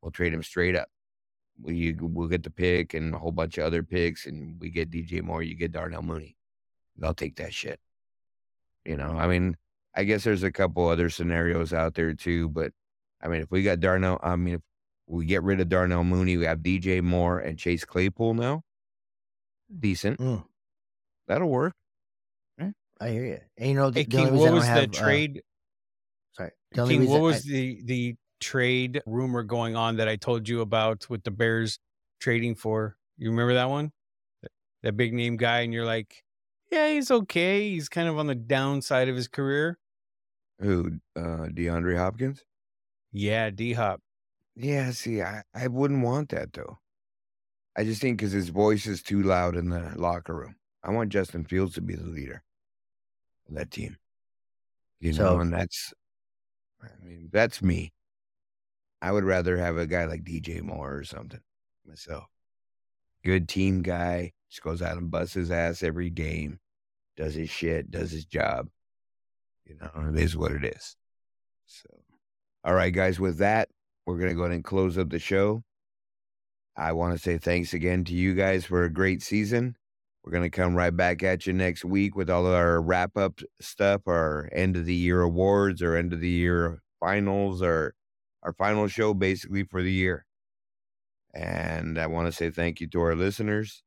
We'll 0.00 0.12
trade 0.12 0.32
him 0.32 0.42
straight 0.42 0.76
up. 0.76 0.88
We 1.60 1.94
we'll 1.98 2.28
get 2.28 2.42
the 2.42 2.50
pick 2.50 2.94
and 2.94 3.14
a 3.14 3.18
whole 3.18 3.32
bunch 3.32 3.58
of 3.58 3.64
other 3.64 3.82
picks, 3.82 4.26
and 4.26 4.60
we 4.60 4.70
get 4.70 4.90
DJ 4.90 5.22
Moore. 5.22 5.42
You 5.42 5.54
get 5.54 5.72
Darnell 5.72 6.02
Mooney. 6.02 6.36
I'll 7.02 7.14
take 7.14 7.36
that 7.36 7.54
shit. 7.54 7.80
You 8.84 8.96
know, 8.96 9.10
I 9.18 9.26
mean, 9.26 9.56
I 9.94 10.04
guess 10.04 10.24
there's 10.24 10.42
a 10.42 10.52
couple 10.52 10.86
other 10.88 11.10
scenarios 11.10 11.72
out 11.72 11.94
there 11.94 12.14
too, 12.14 12.48
but 12.48 12.72
I 13.26 13.28
mean, 13.28 13.42
if 13.42 13.50
we 13.50 13.64
got 13.64 13.80
Darnell, 13.80 14.20
I 14.22 14.36
mean, 14.36 14.54
if 14.54 14.60
we 15.08 15.26
get 15.26 15.42
rid 15.42 15.60
of 15.60 15.68
Darnell 15.68 16.04
Mooney, 16.04 16.36
we 16.36 16.44
have 16.44 16.60
DJ 16.60 17.02
Moore 17.02 17.40
and 17.40 17.58
Chase 17.58 17.84
Claypool 17.84 18.34
now. 18.34 18.62
Decent. 19.80 20.20
Mm, 20.20 20.44
That'll 21.26 21.48
work. 21.48 21.72
I 22.98 23.10
hear 23.10 23.24
you. 23.26 23.38
And 23.58 23.68
you 23.70 23.74
know, 23.74 23.90
the, 23.90 24.00
Hey, 24.00 24.06
the 24.06 24.16
only 24.18 24.30
King, 24.30 24.38
what 24.38 24.44
don't 24.46 24.54
was 24.54 24.64
the 24.64 24.70
have, 24.70 24.84
uh, 24.84 24.92
trade? 24.92 25.42
sorry. 26.32 26.50
The 26.72 26.86
King, 26.86 27.10
what 27.10 27.20
was 27.20 27.44
I- 27.46 27.50
the 27.50 27.82
the 27.84 28.14
trade 28.40 29.02
rumor 29.06 29.42
going 29.42 29.74
on 29.76 29.96
that 29.96 30.08
I 30.08 30.16
told 30.16 30.48
you 30.48 30.60
about 30.62 31.10
with 31.10 31.22
the 31.24 31.30
Bears 31.32 31.78
trading 32.20 32.54
for? 32.54 32.96
You 33.18 33.30
remember 33.30 33.52
that 33.54 33.68
one? 33.68 33.90
That, 34.42 34.50
that 34.82 34.96
big 34.96 35.12
name 35.12 35.36
guy, 35.36 35.60
and 35.60 35.74
you're 35.74 35.84
like, 35.84 36.22
yeah, 36.70 36.88
he's 36.90 37.10
okay. 37.10 37.68
He's 37.70 37.88
kind 37.90 38.08
of 38.08 38.18
on 38.18 38.28
the 38.28 38.34
downside 38.34 39.08
of 39.10 39.16
his 39.16 39.28
career. 39.28 39.78
Who? 40.60 40.92
Uh, 41.14 41.48
DeAndre 41.52 41.98
Hopkins. 41.98 42.44
Yeah, 43.18 43.48
D 43.48 43.72
Hop. 43.72 44.02
Yeah. 44.56 44.90
See, 44.90 45.22
I 45.22 45.42
I 45.54 45.68
wouldn't 45.68 46.04
want 46.04 46.28
that 46.30 46.52
though. 46.52 46.78
I 47.74 47.84
just 47.84 48.00
think 48.02 48.18
because 48.18 48.32
his 48.32 48.50
voice 48.50 48.86
is 48.86 49.02
too 49.02 49.22
loud 49.22 49.56
in 49.56 49.70
the 49.70 49.92
locker 49.96 50.34
room. 50.34 50.56
I 50.82 50.90
want 50.90 51.10
Justin 51.10 51.44
Fields 51.44 51.74
to 51.74 51.80
be 51.80 51.94
the 51.94 52.04
leader 52.04 52.42
of 53.48 53.54
that 53.54 53.70
team. 53.70 53.96
You 55.00 55.12
know, 55.12 55.16
So- 55.34 55.40
and 55.40 55.52
that's, 55.52 55.94
I 56.82 56.88
mean, 57.04 57.28
that's 57.32 57.62
me. 57.62 57.92
I 59.00 59.12
would 59.12 59.24
rather 59.24 59.56
have 59.56 59.78
a 59.78 59.86
guy 59.86 60.04
like 60.04 60.22
DJ 60.22 60.60
Moore 60.60 60.94
or 60.96 61.04
something 61.04 61.40
myself. 61.86 62.24
Good 63.24 63.48
team 63.48 63.82
guy, 63.82 64.32
just 64.50 64.62
goes 64.62 64.82
out 64.82 64.98
and 64.98 65.10
busts 65.10 65.34
his 65.34 65.50
ass 65.50 65.82
every 65.82 66.10
game, 66.10 66.60
does 67.16 67.34
his 67.34 67.48
shit, 67.50 67.90
does 67.90 68.10
his 68.10 68.26
job. 68.26 68.68
You 69.64 69.76
know, 69.76 69.90
it 70.14 70.18
is 70.18 70.36
what 70.36 70.52
it 70.52 70.64
is. 70.64 70.96
So, 71.66 71.88
all 72.66 72.74
right, 72.74 72.92
guys, 72.92 73.20
with 73.20 73.38
that, 73.38 73.68
we're 74.06 74.18
going 74.18 74.28
to 74.28 74.34
go 74.34 74.42
ahead 74.42 74.52
and 74.52 74.64
close 74.64 74.98
up 74.98 75.10
the 75.10 75.20
show. 75.20 75.62
I 76.76 76.92
want 76.92 77.14
to 77.14 77.18
say 77.22 77.38
thanks 77.38 77.72
again 77.72 78.02
to 78.04 78.12
you 78.12 78.34
guys 78.34 78.64
for 78.64 78.82
a 78.82 78.92
great 78.92 79.22
season. 79.22 79.76
We're 80.24 80.32
going 80.32 80.50
to 80.50 80.50
come 80.50 80.74
right 80.74 80.94
back 80.94 81.22
at 81.22 81.46
you 81.46 81.52
next 81.52 81.84
week 81.84 82.16
with 82.16 82.28
all 82.28 82.44
our 82.44 82.82
wrap 82.82 83.16
up 83.16 83.40
stuff, 83.60 84.02
our 84.08 84.48
end 84.52 84.76
of 84.76 84.84
the 84.84 84.94
year 84.94 85.22
awards, 85.22 85.80
our 85.80 85.94
end 85.94 86.12
of 86.12 86.20
the 86.20 86.28
year 86.28 86.82
finals, 86.98 87.62
our 87.62 87.94
our 88.42 88.52
final 88.52 88.88
show 88.88 89.14
basically 89.14 89.62
for 89.62 89.80
the 89.80 89.92
year. 89.92 90.26
And 91.32 91.98
I 92.00 92.08
want 92.08 92.26
to 92.26 92.32
say 92.32 92.50
thank 92.50 92.80
you 92.80 92.88
to 92.88 93.00
our 93.00 93.14
listeners. 93.14 93.84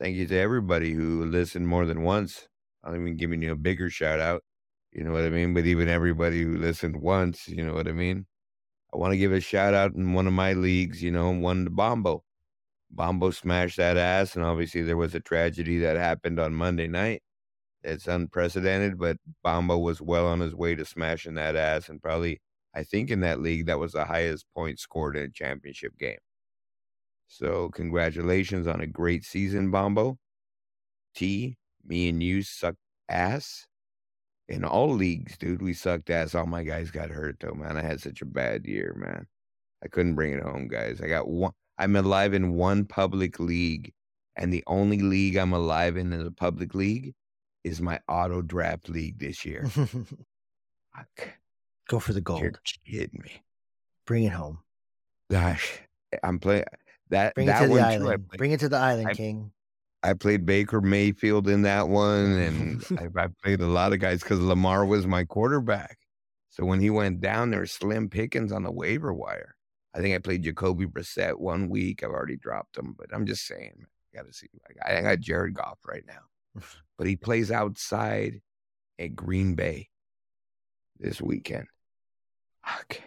Thank 0.00 0.14
you 0.14 0.26
to 0.28 0.38
everybody 0.38 0.92
who 0.92 1.24
listened 1.26 1.66
more 1.66 1.84
than 1.84 2.02
once. 2.02 2.46
I'm 2.84 2.94
even 2.94 3.16
giving 3.16 3.42
you 3.42 3.52
a 3.52 3.56
bigger 3.56 3.90
shout 3.90 4.20
out. 4.20 4.44
You 4.94 5.02
know 5.02 5.12
what 5.12 5.24
I 5.24 5.28
mean? 5.30 5.54
But 5.54 5.66
even 5.66 5.88
everybody 5.88 6.42
who 6.42 6.56
listened 6.56 6.96
once, 6.96 7.48
you 7.48 7.64
know 7.64 7.74
what 7.74 7.88
I 7.88 7.92
mean? 7.92 8.26
I 8.92 8.96
want 8.96 9.12
to 9.12 9.18
give 9.18 9.32
a 9.32 9.40
shout 9.40 9.74
out 9.74 9.94
in 9.94 10.12
one 10.12 10.28
of 10.28 10.32
my 10.32 10.52
leagues, 10.52 11.02
you 11.02 11.10
know, 11.10 11.30
one 11.30 11.64
to 11.64 11.70
Bombo. 11.70 12.22
Bombo 12.92 13.32
smashed 13.32 13.76
that 13.78 13.96
ass, 13.96 14.36
and 14.36 14.44
obviously 14.44 14.82
there 14.82 14.96
was 14.96 15.16
a 15.16 15.20
tragedy 15.20 15.78
that 15.78 15.96
happened 15.96 16.38
on 16.38 16.54
Monday 16.54 16.86
night. 16.86 17.22
It's 17.82 18.06
unprecedented, 18.06 18.96
but 18.98 19.16
Bombo 19.42 19.78
was 19.78 20.00
well 20.00 20.28
on 20.28 20.38
his 20.38 20.54
way 20.54 20.76
to 20.76 20.84
smashing 20.84 21.34
that 21.34 21.56
ass, 21.56 21.88
and 21.88 22.00
probably, 22.00 22.40
I 22.72 22.84
think, 22.84 23.10
in 23.10 23.20
that 23.20 23.40
league, 23.40 23.66
that 23.66 23.80
was 23.80 23.92
the 23.92 24.04
highest 24.04 24.46
point 24.54 24.78
scored 24.78 25.16
in 25.16 25.24
a 25.24 25.28
championship 25.28 25.98
game. 25.98 26.18
So, 27.26 27.68
congratulations 27.70 28.68
on 28.68 28.80
a 28.80 28.86
great 28.86 29.24
season, 29.24 29.72
Bombo. 29.72 30.18
T, 31.16 31.56
me 31.84 32.08
and 32.08 32.22
you 32.22 32.42
suck 32.42 32.76
ass 33.08 33.66
in 34.48 34.64
all 34.64 34.92
leagues, 34.92 35.36
dude. 35.38 35.62
We 35.62 35.72
sucked 35.74 36.10
ass. 36.10 36.34
All 36.34 36.46
my 36.46 36.62
guys 36.62 36.90
got 36.90 37.10
hurt, 37.10 37.36
though, 37.40 37.54
man. 37.54 37.76
I 37.76 37.82
had 37.82 38.00
such 38.00 38.20
a 38.22 38.26
bad 38.26 38.64
year, 38.66 38.94
man. 38.96 39.26
I 39.82 39.88
couldn't 39.88 40.14
bring 40.14 40.32
it 40.32 40.42
home, 40.42 40.68
guys. 40.68 41.00
I 41.00 41.08
got 41.08 41.28
one. 41.28 41.52
I'm 41.78 41.96
alive 41.96 42.34
in 42.34 42.54
one 42.54 42.84
public 42.84 43.40
league, 43.40 43.92
and 44.36 44.52
the 44.52 44.62
only 44.66 45.00
league 45.00 45.36
I'm 45.36 45.52
alive 45.52 45.96
in 45.96 46.12
in 46.12 46.22
the 46.24 46.30
public 46.30 46.74
league 46.74 47.14
is 47.64 47.80
my 47.80 47.98
auto 48.08 48.42
draft 48.42 48.88
league 48.88 49.18
this 49.18 49.44
year. 49.44 49.64
Fuck. 50.94 51.28
Go 51.88 51.98
for 51.98 52.12
the 52.12 52.20
gold. 52.20 52.40
You're 52.42 52.52
kidding 52.86 53.20
me. 53.22 53.42
Bring 54.06 54.24
it 54.24 54.32
home. 54.32 54.58
Gosh, 55.30 55.80
I'm 56.22 56.38
playing 56.38 56.64
that. 57.10 57.34
Bring 57.34 57.48
it 57.48 57.58
to 57.58 57.66
the 57.68 57.80
island. 57.80 58.04
played- 58.28 58.38
Bring 58.38 58.52
it 58.52 58.60
to 58.60 58.68
the 58.68 58.76
island, 58.76 59.08
I- 59.08 59.14
King. 59.14 59.50
I 60.04 60.12
played 60.12 60.44
Baker 60.44 60.82
Mayfield 60.82 61.48
in 61.48 61.62
that 61.62 61.88
one, 61.88 62.32
and 62.38 62.84
I, 62.98 63.22
I 63.22 63.28
played 63.42 63.60
a 63.60 63.66
lot 63.66 63.94
of 63.94 64.00
guys 64.00 64.22
because 64.22 64.38
Lamar 64.38 64.84
was 64.84 65.06
my 65.06 65.24
quarterback. 65.24 65.96
So 66.50 66.64
when 66.64 66.78
he 66.78 66.90
went 66.90 67.20
down, 67.20 67.50
there 67.50 67.60
was 67.60 67.72
slim 67.72 68.10
pickings 68.10 68.52
on 68.52 68.62
the 68.62 68.70
waiver 68.70 69.14
wire. 69.14 69.56
I 69.94 70.00
think 70.00 70.14
I 70.14 70.18
played 70.18 70.42
Jacoby 70.42 70.86
Brissett 70.86 71.38
one 71.38 71.70
week. 71.70 72.02
I've 72.02 72.10
already 72.10 72.36
dropped 72.36 72.76
him, 72.76 72.94
but 72.98 73.06
I'm 73.14 73.24
just 73.24 73.46
saying, 73.46 73.72
man, 73.78 73.86
got 74.14 74.26
to 74.26 74.32
see. 74.32 74.48
Like, 74.68 74.76
I 74.86 75.00
got 75.00 75.20
Jared 75.20 75.54
Goff 75.54 75.78
right 75.86 76.04
now, 76.06 76.62
but 76.98 77.06
he 77.06 77.16
plays 77.16 77.50
outside 77.50 78.42
at 78.98 79.16
Green 79.16 79.54
Bay 79.54 79.88
this 80.98 81.20
weekend. 81.22 81.66
Fuck. 82.62 83.00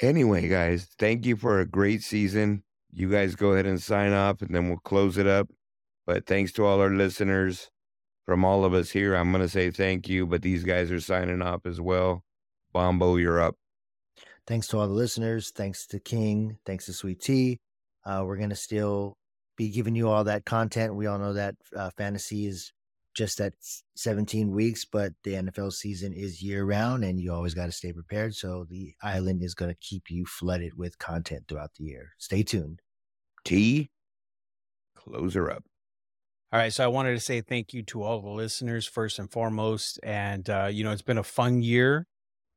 Anyway, 0.00 0.48
guys, 0.48 0.86
thank 0.98 1.24
you 1.24 1.34
for 1.36 1.60
a 1.60 1.66
great 1.66 2.02
season. 2.02 2.62
You 2.92 3.10
guys 3.10 3.34
go 3.34 3.52
ahead 3.52 3.66
and 3.66 3.82
sign 3.82 4.12
off, 4.12 4.42
and 4.42 4.54
then 4.54 4.68
we'll 4.68 4.78
close 4.78 5.16
it 5.16 5.26
up. 5.26 5.48
But 6.08 6.24
thanks 6.24 6.52
to 6.52 6.64
all 6.64 6.80
our 6.80 6.88
listeners 6.88 7.68
from 8.24 8.42
all 8.42 8.64
of 8.64 8.72
us 8.72 8.88
here. 8.88 9.14
I'm 9.14 9.30
going 9.30 9.42
to 9.42 9.48
say 9.48 9.70
thank 9.70 10.08
you, 10.08 10.26
but 10.26 10.40
these 10.40 10.64
guys 10.64 10.90
are 10.90 11.00
signing 11.00 11.42
off 11.42 11.66
as 11.66 11.82
well. 11.82 12.24
Bombo, 12.72 13.16
you're 13.16 13.42
up. 13.42 13.56
Thanks 14.46 14.68
to 14.68 14.78
all 14.78 14.88
the 14.88 14.94
listeners. 14.94 15.52
Thanks 15.54 15.86
to 15.88 16.00
King. 16.00 16.56
Thanks 16.64 16.86
to 16.86 16.94
Sweet 16.94 17.20
Tea. 17.20 17.60
Uh, 18.06 18.22
we're 18.24 18.38
going 18.38 18.48
to 18.48 18.56
still 18.56 19.18
be 19.58 19.68
giving 19.68 19.94
you 19.94 20.08
all 20.08 20.24
that 20.24 20.46
content. 20.46 20.94
We 20.94 21.04
all 21.04 21.18
know 21.18 21.34
that 21.34 21.56
uh, 21.76 21.90
fantasy 21.98 22.46
is 22.46 22.72
just 23.14 23.38
at 23.42 23.52
17 23.96 24.50
weeks, 24.50 24.86
but 24.86 25.12
the 25.24 25.34
NFL 25.34 25.74
season 25.74 26.14
is 26.14 26.42
year 26.42 26.64
round 26.64 27.04
and 27.04 27.20
you 27.20 27.34
always 27.34 27.52
got 27.52 27.66
to 27.66 27.72
stay 27.72 27.92
prepared. 27.92 28.34
So 28.34 28.64
the 28.70 28.94
island 29.02 29.42
is 29.42 29.54
going 29.54 29.70
to 29.70 29.80
keep 29.82 30.04
you 30.08 30.24
flooded 30.24 30.72
with 30.74 30.98
content 30.98 31.44
throughout 31.48 31.74
the 31.76 31.84
year. 31.84 32.12
Stay 32.16 32.42
tuned. 32.42 32.80
T, 33.44 33.90
close 34.96 35.34
her 35.34 35.50
up. 35.50 35.64
All 36.50 36.58
right. 36.58 36.72
So 36.72 36.82
I 36.82 36.86
wanted 36.86 37.12
to 37.12 37.20
say 37.20 37.42
thank 37.42 37.74
you 37.74 37.82
to 37.84 38.02
all 38.02 38.22
the 38.22 38.30
listeners 38.30 38.86
first 38.86 39.18
and 39.18 39.30
foremost. 39.30 40.00
And, 40.02 40.48
uh, 40.48 40.68
you 40.72 40.82
know, 40.82 40.92
it's 40.92 41.02
been 41.02 41.18
a 41.18 41.22
fun 41.22 41.60
year. 41.60 42.06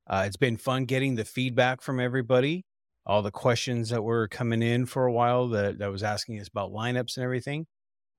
Uh, 0.08 0.24
it's 0.26 0.38
been 0.38 0.56
fun 0.58 0.86
getting 0.86 1.16
the 1.16 1.26
feedback 1.26 1.82
from 1.82 2.00
everybody, 2.00 2.64
all 3.06 3.22
the 3.22 3.32
questions 3.32 3.90
that 3.90 4.02
were 4.04 4.30
coming 4.30 4.62
in 4.64 4.86
for 4.86 5.06
a 5.06 5.12
while 5.12 5.50
that, 5.50 5.80
that 5.80 5.92
was 5.92 6.04
asking 6.04 6.40
us 6.40 6.48
about 6.48 6.72
lineups 6.72 7.18
and 7.18 7.24
everything. 7.24 7.66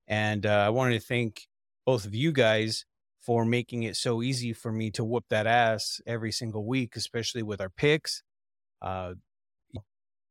And 0.07 0.45
uh, 0.45 0.49
I 0.67 0.69
wanted 0.69 0.99
to 0.99 1.05
thank 1.07 1.47
both 1.85 2.05
of 2.05 2.13
you 2.13 2.31
guys 2.31 2.85
for 3.21 3.43
making 3.43 3.83
it 3.83 3.95
so 3.95 4.21
easy 4.21 4.53
for 4.53 4.71
me 4.71 4.91
to 4.91 5.03
whoop 5.03 5.25
that 5.29 5.47
ass 5.47 5.99
every 6.05 6.31
single 6.31 6.65
week, 6.67 6.95
especially 6.95 7.41
with 7.41 7.59
our 7.61 7.69
picks. 7.69 8.21
Uh, 8.81 9.13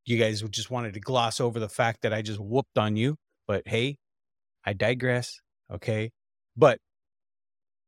you 0.05 0.17
guys 0.17 0.41
just 0.43 0.71
wanted 0.71 0.93
to 0.93 0.99
gloss 0.99 1.39
over 1.39 1.59
the 1.59 1.69
fact 1.69 2.01
that 2.01 2.13
I 2.13 2.21
just 2.21 2.39
whooped 2.39 2.77
on 2.77 2.95
you, 2.95 3.17
but 3.47 3.67
hey, 3.67 3.97
I 4.65 4.73
digress. 4.73 5.39
Okay. 5.71 6.11
But 6.55 6.79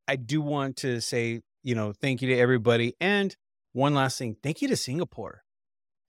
I 0.08 0.16
do 0.16 0.42
want 0.42 0.78
to 0.78 1.02
say, 1.02 1.42
you 1.64 1.76
know, 1.76 1.94
thank 1.94 2.22
you 2.22 2.30
to 2.30 2.38
everybody. 2.38 2.96
And 3.00 3.36
one 3.74 3.94
last 3.94 4.18
thing, 4.18 4.36
thank 4.42 4.62
you 4.62 4.68
to 4.70 4.76
Singapore. 4.76 5.42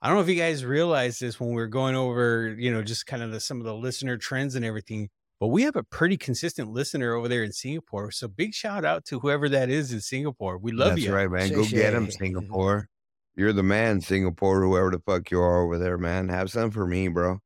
I 0.02 0.08
don't 0.08 0.16
know 0.16 0.22
if 0.22 0.28
you 0.28 0.36
guys 0.36 0.64
realize 0.64 1.18
this 1.18 1.40
when 1.40 1.52
we 1.54 1.62
are 1.62 1.66
going 1.66 1.96
over, 1.96 2.54
you 2.56 2.70
know, 2.70 2.82
just 2.82 3.06
kind 3.06 3.22
of 3.22 3.32
the, 3.32 3.40
some 3.40 3.58
of 3.58 3.64
the 3.64 3.74
listener 3.74 4.16
trends 4.16 4.54
and 4.54 4.64
everything, 4.64 5.08
but 5.40 5.48
we 5.48 5.62
have 5.62 5.76
a 5.76 5.82
pretty 5.82 6.16
consistent 6.16 6.70
listener 6.70 7.14
over 7.14 7.28
there 7.28 7.42
in 7.42 7.52
Singapore. 7.52 8.10
So 8.10 8.28
big 8.28 8.54
shout 8.54 8.84
out 8.84 9.04
to 9.06 9.18
whoever 9.20 9.48
that 9.48 9.70
is 9.70 9.92
in 9.92 10.00
Singapore. 10.00 10.58
We 10.58 10.72
love 10.72 10.90
That's 10.90 11.02
you. 11.02 11.14
right, 11.14 11.30
man. 11.30 11.48
Shay 11.48 11.54
Go 11.54 11.64
get 11.64 11.94
him, 11.94 12.10
Singapore. 12.10 12.88
You're 13.34 13.52
the 13.52 13.62
man, 13.62 14.00
Singapore, 14.00 14.62
whoever 14.62 14.90
the 14.90 15.00
fuck 15.00 15.30
you 15.30 15.40
are 15.40 15.64
over 15.64 15.76
there, 15.78 15.98
man. 15.98 16.28
Have 16.28 16.50
some 16.50 16.70
for 16.70 16.86
me, 16.86 17.08
bro. 17.08 17.40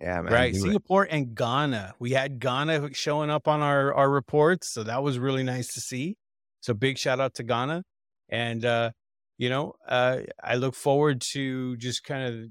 Yeah, 0.00 0.22
man. 0.22 0.32
right 0.32 0.52
do 0.52 0.58
it. 0.58 0.62
singapore 0.62 1.06
and 1.08 1.34
ghana 1.34 1.94
we 1.98 2.10
had 2.10 2.40
ghana 2.40 2.92
showing 2.94 3.30
up 3.30 3.46
on 3.46 3.62
our 3.62 3.94
our 3.94 4.10
reports 4.10 4.72
so 4.72 4.82
that 4.82 5.02
was 5.02 5.18
really 5.18 5.42
nice 5.42 5.72
to 5.74 5.80
see 5.80 6.16
so 6.60 6.74
big 6.74 6.98
shout 6.98 7.20
out 7.20 7.34
to 7.34 7.42
ghana 7.42 7.84
and 8.28 8.64
uh 8.64 8.90
you 9.38 9.48
know 9.48 9.74
uh 9.88 10.18
i 10.42 10.56
look 10.56 10.74
forward 10.74 11.20
to 11.20 11.76
just 11.76 12.02
kind 12.04 12.22
of 12.22 12.50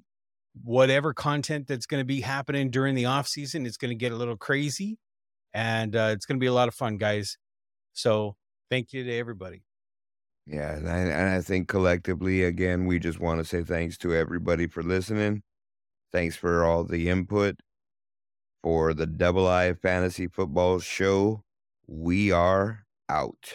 whatever 0.64 1.14
content 1.14 1.68
that's 1.68 1.86
going 1.86 2.00
to 2.00 2.06
be 2.06 2.22
happening 2.22 2.70
during 2.70 2.96
the 2.96 3.06
off 3.06 3.28
season 3.28 3.66
it's 3.66 3.78
going 3.78 3.90
to 3.90 3.96
get 3.96 4.12
a 4.12 4.16
little 4.16 4.38
crazy 4.38 4.98
and 5.54 5.96
uh 5.96 6.10
it's 6.14 6.26
going 6.26 6.38
to 6.38 6.44
be 6.44 6.48
a 6.48 6.54
lot 6.54 6.68
of 6.68 6.74
fun 6.74 6.98
guys 6.98 7.38
so 7.92 8.36
Thank 8.74 8.92
you 8.92 9.04
to 9.04 9.14
everybody. 9.14 9.62
Yeah, 10.48 10.78
and 10.78 10.90
I, 10.90 10.98
and 10.98 11.30
I 11.36 11.42
think 11.42 11.68
collectively, 11.68 12.42
again, 12.44 12.88
we 12.88 12.98
just 12.98 13.20
want 13.20 13.40
to 13.40 13.46
say 13.46 13.62
thanks 13.62 14.00
to 14.00 14.16
everybody 14.16 14.66
for 14.66 14.82
listening. 14.82 15.44
Thanks 16.14 16.36
for 16.36 16.64
all 16.64 16.84
the 16.84 17.10
input 17.10 17.60
for 18.62 18.94
the 18.94 19.08
Double 19.08 19.48
I 19.48 19.74
Fantasy 19.74 20.28
Football 20.28 20.80
Show. 20.80 21.44
We 21.88 22.32
are 22.32 22.86
out. 23.10 23.54